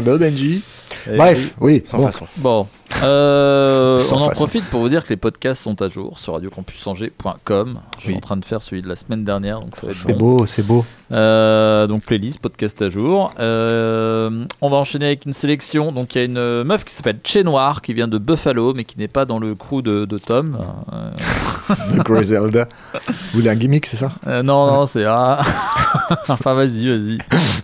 [0.00, 0.62] Donne, Benji.
[1.10, 1.82] Eh Bref, oui.
[1.86, 2.06] Sans bon.
[2.06, 2.26] façon.
[2.36, 2.66] Bon,
[3.02, 4.34] euh, Sans on en façon.
[4.44, 7.78] profite pour vous dire que les podcasts sont à jour sur radiocampusangers.com.
[7.96, 8.16] Je suis Oui.
[8.16, 10.36] en train de faire celui de la semaine dernière, donc ça va être C'est bon.
[10.38, 10.84] beau, c'est beau.
[11.12, 13.32] Euh, donc playlist, podcast à jour.
[13.40, 15.90] Euh, on va enchaîner avec une sélection.
[15.92, 18.84] Donc il y a une meuf qui s'appelle Che Noir qui vient de Buffalo mais
[18.84, 20.56] qui n'est pas dans le crew de, de Tom.
[20.92, 21.10] Euh,
[21.96, 22.66] De Griselda.
[22.94, 23.02] Vous
[23.34, 24.10] voulez un gimmick, c'est ça?
[24.26, 25.40] Euh, non non c'est ah.
[26.28, 27.18] enfin vas-y vas-y.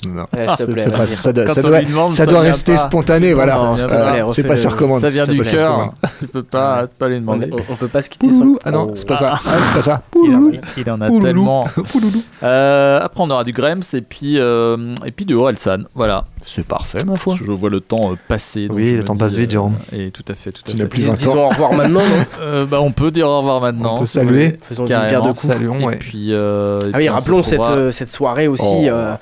[0.09, 0.27] Non.
[0.37, 1.17] Ouais, s'il te plaît, C'est pas- vas-y.
[1.17, 2.79] ça doit, Quand ça on doit- lui demande, ça ça doit vient rester pas.
[2.79, 3.55] spontané, voilà.
[3.89, 4.33] Pas.
[4.33, 5.01] C'est pas sur commande.
[5.01, 5.93] Ça vient du pas cœur.
[6.19, 7.49] tu peux pas pas les On, demander.
[7.53, 8.57] on- on peut pas se quitter sans.
[8.65, 9.41] Ah non, c'est pas ça.
[9.45, 10.03] Ah, c'est pas ça.
[10.15, 10.53] Il en, Pouloulou.
[10.77, 11.65] il en a tellement.
[12.43, 15.85] Après on aura du Grems et puis euh, et puis du Orelsan.
[15.95, 16.25] Voilà.
[16.43, 17.35] C'est parfait, ma foi.
[17.37, 18.69] Je vois le temps euh, passer.
[18.69, 19.75] donc Oui, je le me temps dis, passe vite, euh, Jérôme.
[19.93, 20.87] Et tout à fait, tout à Tu fait.
[20.87, 21.47] plus Dis- un Disons temps.
[21.47, 23.97] au revoir maintenant, non Euh, bah, on peut dire au revoir maintenant.
[23.97, 24.45] On peut si vous saluer.
[24.47, 24.59] voulez.
[24.63, 25.11] Faisons une Carrément.
[25.11, 25.53] paire de coups.
[25.53, 25.97] Saluons, Et ouais.
[25.97, 28.65] puis, euh, et Ah puis oui, on se rappelons cette, retrouvera- euh, cette soirée aussi.
[28.67, 28.89] Oh.
[28.89, 29.15] euh,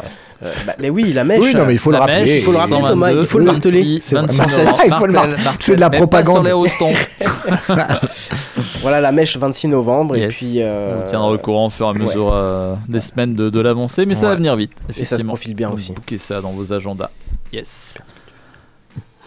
[0.43, 1.41] euh, bah, mais oui, la mèche.
[1.41, 2.21] Oui, non, mais il faut le rappeler.
[2.23, 3.81] mèche, Il faut le rappeler, 122, Thomas, il faut le marteler.
[3.83, 4.23] 26, C'est vrai.
[4.23, 5.45] 26 Marcel, novembre, ça, il faut le martel, marteler.
[5.45, 6.35] martel, C'est de la propagande.
[6.35, 6.93] sur les rostons.
[8.83, 10.17] Voilà la mèche 26 novembre.
[10.17, 10.55] Et puis.
[10.59, 11.99] euh, On tiendra au courant au fur et à ouais.
[11.99, 14.73] mesure euh, des semaines de, de l'avancée, mais ça va venir vite.
[14.99, 15.93] Et ça se profile bien aussi.
[15.93, 17.11] Bouquez ça dans vos agendas.
[17.53, 17.99] Yes.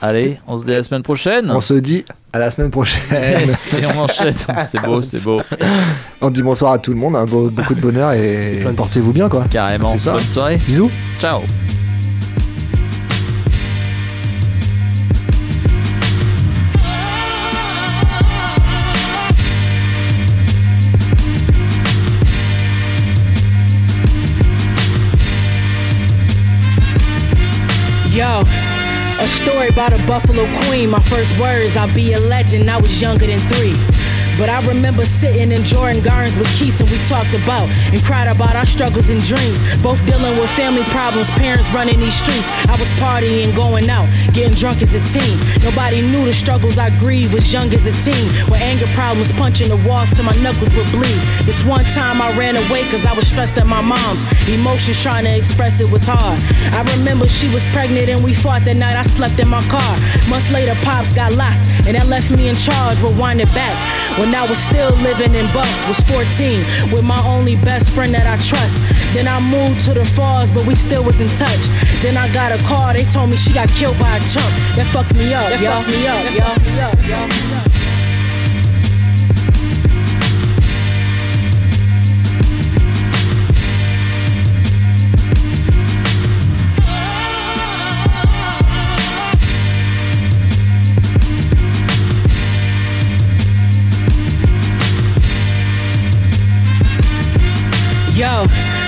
[0.02, 1.50] Allez, on se dit à la semaine prochaine.
[1.52, 3.02] On se dit à la semaine prochaine.
[3.12, 4.34] Yes, et on enchaîne.
[4.70, 5.42] C'est beau, c'est beau.
[6.22, 9.28] On dit bonsoir à tout le monde, hein, beau- beaucoup de bonheur et portez-vous bien
[9.28, 9.46] quoi.
[9.50, 9.98] Carrément.
[9.98, 10.12] Ça.
[10.12, 10.58] Bonne soirée.
[10.68, 10.92] Bisous.
[11.20, 11.42] Ciao.
[28.12, 28.42] Yo,
[29.28, 30.90] story about a Buffalo Queen.
[30.90, 32.70] My first words, I'll be a legend.
[32.70, 33.76] I was younger than three.
[34.38, 38.30] But I remember sitting in Jordan Gardens with Keith and we talked about and cried
[38.30, 39.58] about our struggles and dreams.
[39.82, 42.48] Both dealing with family problems, parents running these streets.
[42.70, 45.38] I was partying, going out, getting drunk as a teen.
[45.66, 48.30] Nobody knew the struggles I grieved was young as a teen.
[48.46, 51.22] With anger problems, punching the walls till my knuckles would bleed.
[51.50, 54.22] This one time I ran away cause I was stressed at my mom's.
[54.48, 56.38] Emotions trying to express it was hard.
[56.78, 59.94] I remember she was pregnant and we fought that night I slept in my car.
[60.30, 61.58] Months later, Pops got locked
[61.88, 63.00] and that left me in charge.
[63.00, 63.74] Rewind it back.
[64.20, 68.28] When I was still living in Buff, was 14, with my only best friend that
[68.28, 68.82] I trust.
[69.14, 71.64] Then I moved to the falls, but we still was in touch.
[72.02, 74.52] Then I got a call, they told me she got killed by a chump.
[74.76, 75.82] That fucked me up, That y'all.
[75.82, 77.78] fucked me up, y'all.
[77.82, 77.87] Yo,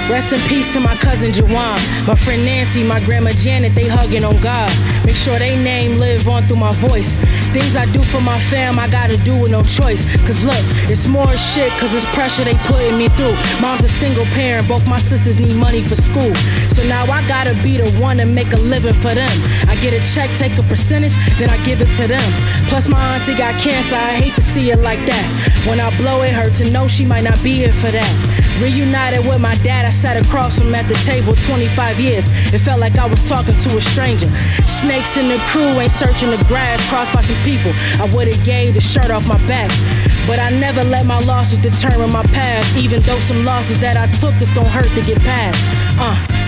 [0.09, 4.23] rest in peace to my cousin Jawan, my friend Nancy, my grandma Janet, they hugging
[4.23, 4.69] on God.
[5.05, 7.17] Make sure they name live on through my voice.
[7.53, 10.01] Things I do for my fam, I gotta do with no choice.
[10.25, 13.37] Cause look, it's more shit, cause it's pressure they putting me through.
[13.61, 16.33] Mom's a single parent, both my sisters need money for school.
[16.69, 19.29] So now I gotta be the one to make a living for them.
[19.69, 22.29] I get a check, take a percentage, then I give it to them.
[22.69, 25.25] Plus, my auntie got cancer, I hate to see it like that.
[25.67, 28.48] When I blow it, hurt to know she might not be here for that.
[28.59, 32.27] Reunited with my dad, I sat across him at the table 25 years.
[32.53, 34.29] It felt like I was talking to a stranger.
[34.67, 37.71] Snakes in the crew ain't searching the grass, crossed by some people.
[38.03, 39.71] I would've gave the shirt off my back.
[40.27, 42.65] But I never let my losses determine my path.
[42.77, 45.63] Even though some losses that I took is gonna hurt to get past.
[45.97, 46.38] Uh.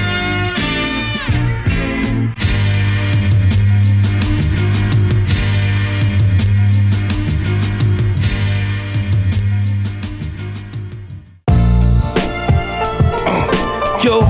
[14.04, 14.22] Yo.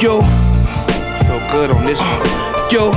[0.00, 0.22] Yo.
[1.24, 2.70] Feel good on this one.
[2.70, 2.92] Yo.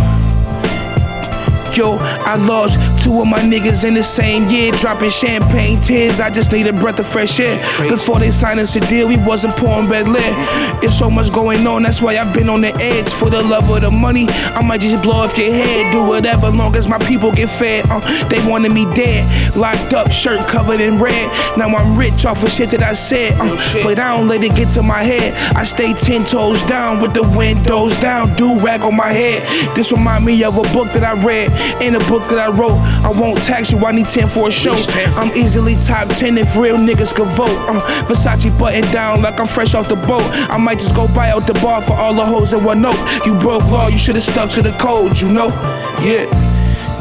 [1.73, 6.19] Yo, I lost two of my niggas in the same year, dropping champagne tears.
[6.19, 7.57] I just need a breath of fresh air.
[7.89, 10.23] Before they signed us a deal, we wasn't pouring bed lit.
[10.83, 13.09] It's so much going on, that's why I've been on the edge.
[13.09, 15.91] For the love of the money, I might just blow off your head.
[15.91, 17.85] Do whatever, long as my people get fed.
[17.89, 21.57] Uh, they wanted me dead, locked up, shirt covered in red.
[21.57, 24.55] Now I'm rich off of shit that I said, uh, but I don't let it
[24.55, 25.33] get to my head.
[25.55, 29.75] I stay ten toes down with the windows down, do rag on my head.
[29.75, 31.51] This remind me of a book that I read.
[31.81, 34.51] In a book that I wrote, I won't tax you, I need 10 for a
[34.51, 34.75] show.
[35.15, 37.57] I'm easily top 10 if real niggas could vote.
[37.69, 40.23] Uh, Versace button down like I'm fresh off the boat.
[40.49, 42.97] I might just go buy out the bar for all the hoes in one note.
[43.25, 45.47] You broke law, you should've stuck to the code, you know?
[46.01, 46.50] Yeah.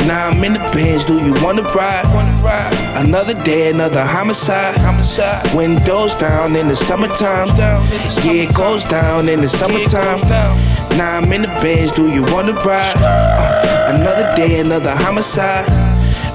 [0.07, 2.05] Now I'm in the Benz, do you wanna ride?
[2.96, 4.76] Another day, another homicide.
[4.78, 5.55] Homicide.
[5.55, 7.48] Windows down in the summertime.
[7.57, 10.20] Yeah, it goes down in the summertime.
[10.96, 12.96] Now I'm in the Benz, do you wanna ride?
[12.96, 15.89] Uh, another day, another homicide.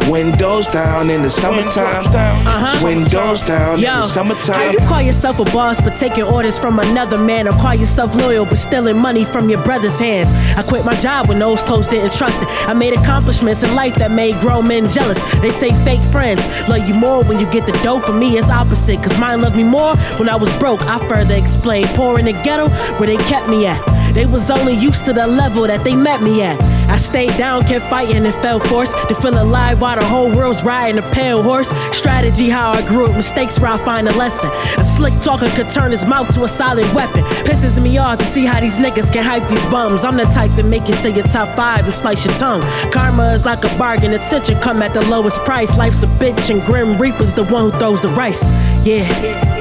[0.10, 2.04] Windows down in the summertime.
[2.04, 2.88] Windows down uh-huh.
[2.88, 4.72] in the Yo, how summertime.
[4.74, 8.46] you call yourself a boss but taking orders from another man, or call yourself loyal
[8.46, 10.30] but stealing money from your brother's hands?
[10.58, 12.48] I quit my job when those close didn't trust it.
[12.68, 15.20] I made accomplishments in life that made grown men jealous.
[15.42, 18.00] They say fake friends love you more when you get the dough.
[18.00, 20.82] For me, it's opposite, cause mine loved me more when I was broke.
[20.84, 23.84] I further explain, poor in the ghetto where they kept me at.
[24.14, 26.62] They was only used to the level that they met me at.
[26.90, 30.64] I stayed down, kept fighting, and felt forced to feel alive while the whole world's
[30.64, 31.70] riding a pale horse.
[31.92, 34.50] Strategy, how I grew up, mistakes where I find a lesson.
[34.78, 37.24] A slick talker could turn his mouth to a solid weapon.
[37.46, 40.04] Pisses me off to see how these niggas can hype these bums.
[40.04, 42.62] I'm the type to make you say your top five and slice your tongue.
[42.92, 45.78] Karma is like a bargain, attention come at the lowest price.
[45.78, 48.44] Life's a bitch, and Grim Reaper's the one who throws the rice.
[48.86, 49.55] Yeah.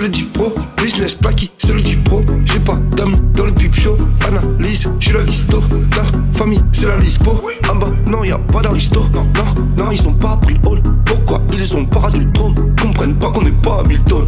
[0.00, 2.22] C'est le deep pro, business plaqué, c'est le deep pro.
[2.46, 3.98] J'ai pas d'amis dans le pip show.
[4.26, 5.62] Analyse, j'suis la listo.
[5.94, 7.38] La famille, c'est la lispo.
[7.68, 9.04] Ah bah non, y a pas d'aristo.
[9.14, 10.80] Non, non, non, ils ont pas pris le hall.
[11.04, 12.54] Pourquoi ils ont pas du drone?
[12.80, 14.24] Comprennent pas qu'on est pas à Milton.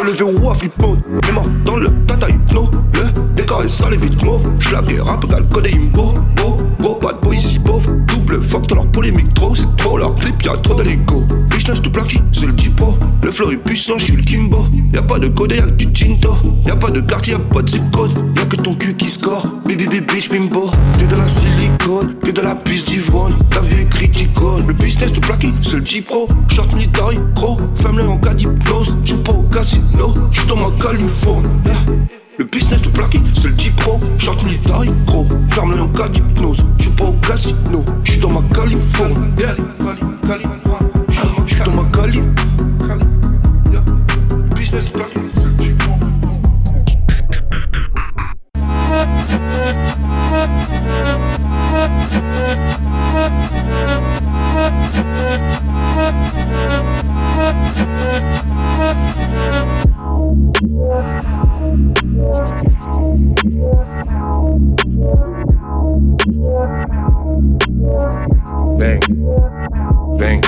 [0.00, 1.00] Élevé au flip mode.
[1.26, 2.70] Mais mort dans le tata hypno.
[2.94, 4.48] Le décor est sale et vite mauve.
[4.60, 6.14] J'la des rap égale code et imbo.
[6.36, 7.86] Bro, bro, bad boy ici pauvre.
[8.32, 9.54] Double fuck dans leur polémique trop.
[9.54, 11.26] C'est trop leur clip, y'a trop de l'ego.
[11.50, 12.96] Business de plaqué, c'est le pro.
[13.22, 14.64] Le flow est puissant, j'suis le Kimbo.
[14.94, 16.34] Y'a pas de code, y'a que du Tinto.
[16.66, 18.10] Y'a pas de quartier, y'a pas de zip code.
[18.34, 19.46] Y'a que ton cul qui score.
[19.66, 20.70] Baby, baby, bitch, bimbo.
[20.94, 23.34] T'es de la silicone, que de la puce d'Yvonne.
[23.54, 24.62] La vie est criticole.
[24.66, 26.26] Le business de plaqué, c'est le deep pro.
[26.50, 27.58] Short military, gros.
[27.74, 28.94] Femme-le en cas d'hypnose.
[29.04, 31.50] J'joue pas au casino, j'suis dans ma Californie.
[32.38, 34.00] Le business de plaqué, c'est le deep pro.
[34.16, 35.28] Short military, gros.
[35.50, 36.64] Ferme-le en cas d'hypnose.
[36.92, 39.14] J'joue pas au casino, j'suis dans ma Californie.
[39.38, 39.56] Yeah.
[41.46, 42.22] J'suis dans ma Cali.
[44.54, 45.20] Business de plaqué,
[68.78, 70.11] c'est le deep pro.
[70.18, 70.40] Bang,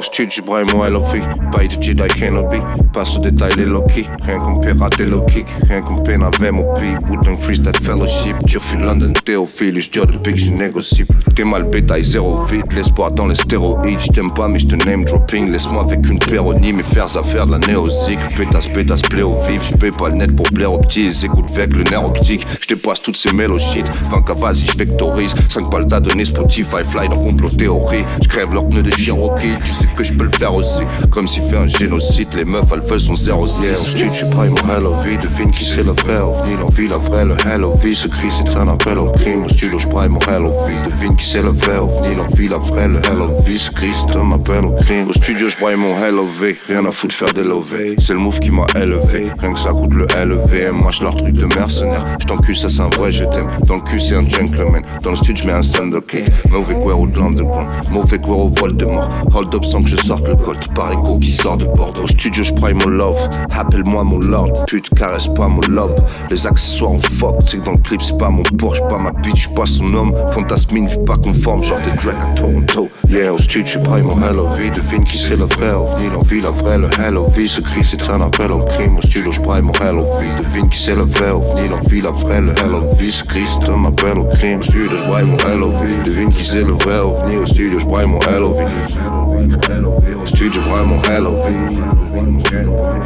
[0.00, 1.20] stud, je braille mon LOV.
[1.52, 2.58] Bail de Jedi Kenobi.
[2.92, 4.06] Passe au détail les Loki.
[4.22, 5.46] Rien qu'on peut rater low kick.
[5.68, 6.96] Rien qu'on peine avec mon pays.
[7.08, 8.36] Wooden Freestyle Fellowship.
[8.46, 9.74] Turfu London, Théophile.
[9.74, 11.04] Dis depuis que je négocie.
[11.34, 12.72] T'es mal bétail, zéro vide.
[12.74, 14.00] L'espoir dans les stéroïdes.
[14.00, 15.50] Je t'aime pas, mais je te name dropping.
[15.50, 16.72] Laisse-moi avec une péronie.
[16.72, 18.20] Mes faire affaires de la néosique.
[18.36, 19.62] Pétasse, pétasse, play au vif.
[19.70, 21.12] Je paye pas le net pour plaire aux petits.
[21.24, 22.46] Écoute avec le nerf optique.
[22.60, 23.84] Je dépasse toutes ces mélodies.
[24.10, 25.34] Fin vas-y, je vectorise.
[25.48, 28.04] 5 balles t'as donné Spotify, fly dans complot théorie.
[28.22, 29.56] Je crève leurs pneus de Cherokee.
[29.64, 30.82] Tu sais que je peux le faire aussi.
[31.10, 32.28] Comme s'il fait un génocide.
[32.34, 35.18] Les meufs, elles veulent son 0 0 Stud, je paye mon hello vie.
[35.18, 36.56] Devine qui c'est le vrai ovni.
[36.56, 37.94] L'envie, la vraie, le hello vie.
[37.94, 39.44] Ce cri, c'est un appel au crime.
[39.44, 40.90] Au studio, je paye mon hello vie.
[40.90, 42.14] Devine qui c'est le vrai ovni.
[42.14, 43.58] L'envie, la vraie, le hello vie.
[43.58, 45.08] Ce cri, c'est un appel au crime.
[45.08, 46.56] Au studio, je paye mon V.
[46.68, 47.96] Rien à foutre faire des lovés.
[47.98, 49.26] C'est le move qui m'a élevé.
[49.38, 50.72] Rien que ça coûte le LV.
[50.72, 52.04] Moi, je leur truc de mercenaire.
[52.20, 53.48] Je t'encule, ça c'est un vrai, je t'aime.
[53.66, 54.82] Dans le cul, c'est un gentleman.
[55.02, 56.28] Dans le studio, je mets un Sunderkid.
[56.50, 57.68] Mauvais guerre de l'underground.
[57.90, 58.48] Mauvais guerre au
[58.84, 60.58] Hold up sans que je sorte le gold.
[60.74, 62.02] Parigo qui sort de Bordeaux.
[62.02, 63.18] Au studio, je prends mon love.
[63.50, 64.64] Appelle-moi mon lord.
[64.66, 65.98] Pute, caresse pas mon lobe.
[66.30, 67.36] Les accessoires en fuck.
[67.44, 70.14] C'est que dans le clip, c'est pas mon Porsche, pas ma bitch, pas son homme.
[70.30, 71.62] Fantasmine, vit pas conforme.
[71.62, 72.88] Genre des Drake à Toronto.
[73.08, 74.70] Yeah, au studio, je prends mon hello vie.
[74.70, 76.08] Devine qui c'est le vrai ovni.
[76.10, 77.48] L'envie, la vraie, le hello vie.
[77.48, 78.98] Ce cri, c'est un appel au crime.
[78.98, 80.42] Au studio, je prends mon hello vie.
[80.42, 81.68] Devine qui c'est le vrai ovni.
[81.68, 83.12] L'envie, la vraie, le hello vie.
[83.12, 84.58] Ce cri, c'est un appel au crime.
[84.58, 86.02] Au studio, je prends mon hello vie.
[86.04, 87.36] Devine qui c'est le vrai ovni.
[87.36, 88.65] Au studio, je mon hello vie.
[88.66, 91.78] Au studio, je prends mon hello vie.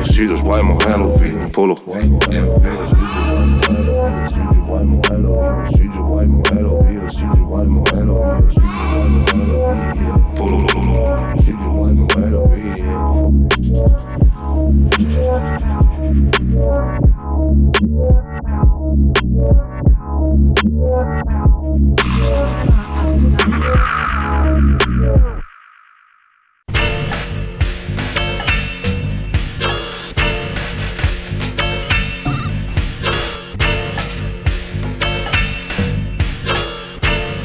[0.00, 1.32] Au studio, je prends mon hello vie.
[1.52, 1.76] Polo.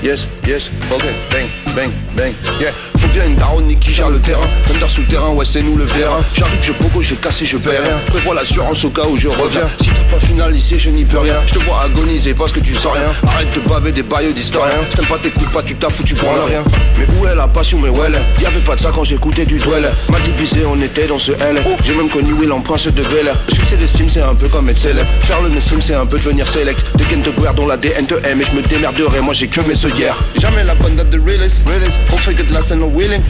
[0.05, 1.01] Yes, yes, ok,
[1.33, 2.71] bang, bang, bang, yeah.
[2.97, 4.47] Faut bien une daronne qui gère le terrain.
[4.73, 6.21] Under souterrain, ouais, c'est nous le vérin.
[6.33, 7.97] J'arrive, je pogo, j'ai cassé, je perds rien.
[8.07, 9.67] Prévois l'assurance au cas où je reviens.
[9.81, 11.35] Si t'as pas finalisé, je n'y peux rien.
[11.45, 13.11] Je te vois agoniser parce que tu sens rien.
[13.27, 14.75] Arrête de baver des bails d'historien.
[14.89, 16.63] Je t'aime pas, t'écoutes pas, tu t'as foutu pour rien.
[16.97, 18.41] Mais où est la passion, mais où elle est?
[18.41, 19.91] Y'avait pas de ça quand j'écoutais du duel.
[20.09, 21.61] M'a divisé, on était dans ce L.
[21.83, 23.37] J'ai même connu Will en prince de Bel Air.
[23.49, 25.09] Le succès d'estime, c'est un peu comme être célèbre.
[25.23, 26.85] Faire le mainstream, c'est un peu devenir select.
[26.95, 29.21] Des guerre dont la DN te aime et je me démerderai.
[29.21, 30.23] Moi, j'ai que mes œillères.
[30.39, 31.64] Jamais la bonne date de realist.
[31.65, 31.99] Realist.
[32.13, 33.21] On fait que de la scène au wheeling.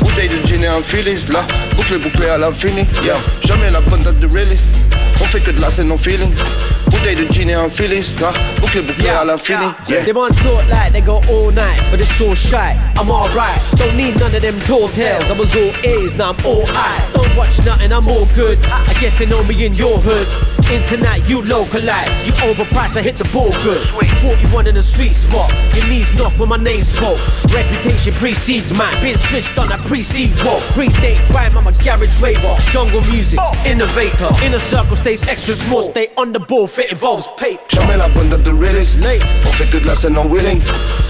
[0.00, 1.26] Bouteille de gin et un Phillies.
[1.32, 2.84] Là, boucle bouclé à l'infini.
[3.02, 3.16] Yeah.
[3.46, 4.64] Jamais la date de realist.
[5.20, 6.32] On fait que de la scène au feeling.
[6.86, 8.14] Bouteille de gin et un Phillies.
[8.20, 9.66] Là, boucle bouclé à l'infini.
[9.88, 10.04] Yeah.
[10.04, 12.76] They want talk like they go all night, but it's all shy.
[12.98, 15.30] I'm alright, don't need none of them tall tales.
[15.30, 17.10] I was all A's, now I'm all I.
[17.12, 18.58] Don't watch nothing, I'm all good.
[18.66, 20.55] I guess they know me in your hood.
[20.70, 22.26] Internet, you localize.
[22.26, 23.80] You overprice, I hit the ball good.
[24.20, 25.52] 41 in the sweet spot.
[25.74, 27.20] Your knees knock when my name spoke.
[27.52, 28.92] Reputation precedes mine.
[29.00, 30.62] Been switched on, I precede walk.
[30.74, 32.56] Predate rhyme, I'm a garage raver.
[32.70, 34.30] Jungle music, innovator.
[34.42, 35.90] Inner circle stays extra small.
[35.90, 37.62] Stay on the ball, fit involves paper.
[37.96, 38.96] La bonne date de realist.
[39.46, 40.60] On fait que de la scène en wheeling.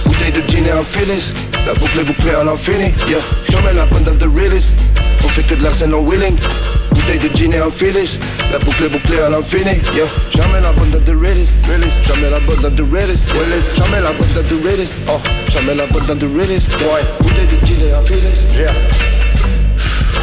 [0.05, 1.33] Bouteille de et un Phillies.
[1.67, 2.95] La boucle est bouclée à l'infini.
[3.09, 3.19] Yeah.
[3.51, 4.73] Jamais la bonne date de realist.
[5.25, 5.95] On fait que de la scène.
[7.07, 7.71] Bouteille de gin et un.
[8.51, 9.81] La boucle bouclée à l'infini.
[10.29, 10.99] Jamais la bonne de.
[12.05, 12.85] Jamais la bonne de.
[13.77, 14.43] Jamais la bonne de.
[15.09, 15.21] Oh.
[15.49, 16.75] Jamais la bonne de realist.
[16.75, 17.05] Ouais.
[17.21, 18.03] Bouteille de gin et un.
[18.57, 18.73] Yeah.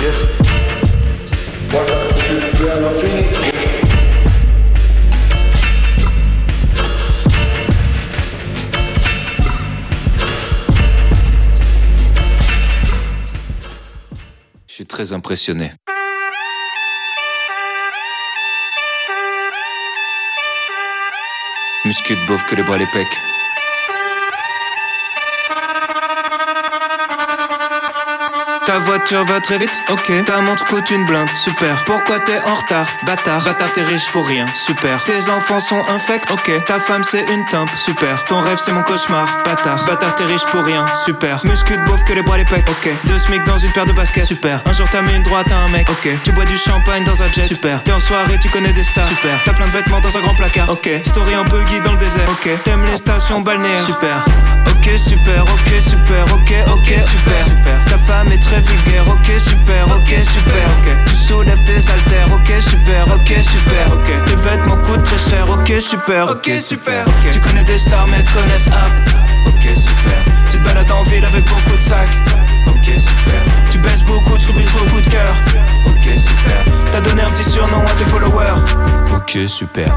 [0.01, 0.17] Yes.
[14.77, 15.71] Est bouclée très impressionné.
[21.85, 23.32] Muscu de que les bras les pecs.
[28.65, 30.25] Ta voiture va très vite, ok.
[30.25, 31.83] Ta montre coûte une blinde, super.
[31.85, 33.43] Pourquoi t'es en retard, bâtard?
[33.43, 35.03] Bâtard, t'es riche pour rien, super.
[35.03, 36.63] Tes enfants sont infects, ok.
[36.65, 38.23] Ta femme c'est une timpe, super.
[38.25, 39.83] Ton rêve c'est mon cauchemar, bâtard.
[39.85, 41.41] Bâtard, t'es riche pour rien, super.
[41.43, 42.89] Muscu de que les bras les pecs, ok.
[43.03, 44.61] Deux smic dans une paire de baskets, super.
[44.65, 46.09] Un jour t'as mis une droite à un mec, ok.
[46.23, 47.83] Tu bois du champagne dans un jet, super.
[47.83, 49.37] T'es en soirée, tu connais des stars, super.
[49.43, 50.89] T'as plein de vêtements dans un grand placard, ok.
[51.05, 52.49] Story un buggy dans le désert, ok.
[52.63, 54.23] T'aimes les stations balnéaires, super.
[54.67, 54.73] Ok.
[54.77, 57.45] ok super, ok super, ok, ok super.
[57.85, 61.05] Ta femme est très ok super, ok super.
[61.05, 64.25] Tu soulèves tes haltères, ok super, ok super.
[64.25, 67.05] Tes vêtements coûtent très cher, ok super, ok super.
[67.31, 68.91] Tu connais des stars mais elles te connaissent app,
[69.47, 70.23] ok super.
[70.51, 72.09] Tu te balades en ville avec beaucoup de sacs,
[72.67, 73.41] ok super.
[73.71, 75.33] Tu baisses beaucoup, tu brises beaucoup de cœur,
[75.85, 76.63] ok super.
[76.91, 78.61] T'as donné un petit surnom à tes followers,
[79.15, 79.93] ok super.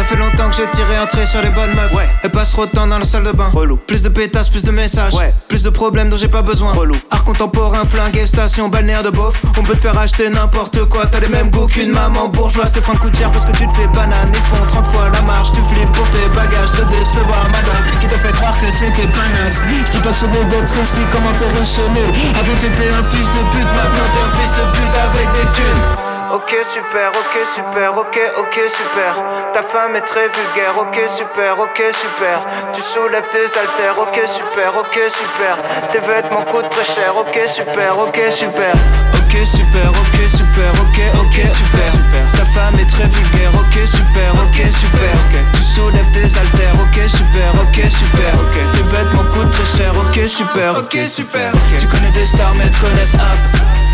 [0.00, 1.92] Ça fait longtemps que j'ai tiré un trait sur les bonnes meufs.
[2.22, 3.50] Elles passent trop de temps dans la salle de bain.
[3.86, 5.12] Plus de pétasses, plus de messages.
[5.46, 6.72] Plus de problèmes dont j'ai pas besoin.
[7.10, 9.42] Art contemporain, flingué, station, balnéaire de beauf.
[9.58, 11.04] On peut te faire acheter n'importe quoi.
[11.04, 12.70] T'as les mêmes goûts qu'une maman bourgeoise.
[12.72, 14.32] C'est franc coûte cher parce que tu te fais banane.
[14.32, 15.52] Ils font 30 fois la marche.
[15.52, 16.70] Tu flippes pour tes bagages.
[16.70, 18.00] Te décevoir, madame.
[18.00, 19.60] Qui te fait croire que c'était panache?
[19.84, 22.08] Je dis pas que c'est bon d'être riche, dis comment t'es riche et nul.
[22.40, 26.09] Avant t'étais un fils de pute, maintenant t'es un fils de pute avec des thunes.
[26.32, 29.12] Ok super, ok super, ok, ok super.
[29.52, 32.38] Ta femme est très vulgaire, ok super, ok super.
[32.72, 35.54] Tu soulèves tes haltères, ok super, ok super.
[35.90, 38.74] Tes vêtements coûtent très cher, ok super, ok super.
[39.18, 41.92] Ok super, ok super, ok, ok super.
[42.36, 45.14] Ta femme est très vulgaire, ok super, ok super.
[45.54, 48.32] Tu soulèves tes haltères, ok super, ok super.
[48.74, 51.52] Tes vêtements coûtent très cher, ok super, ok super.
[51.80, 53.38] Tu connais des stars mais elles connaissent app,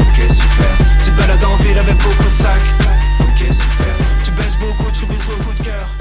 [0.07, 0.77] ok super.
[1.05, 2.63] Tu balades en ville avec beaucoup de sacs,
[3.21, 3.95] ok super.
[4.25, 5.96] Tu baisses beaucoup, tu baises au coup de cœur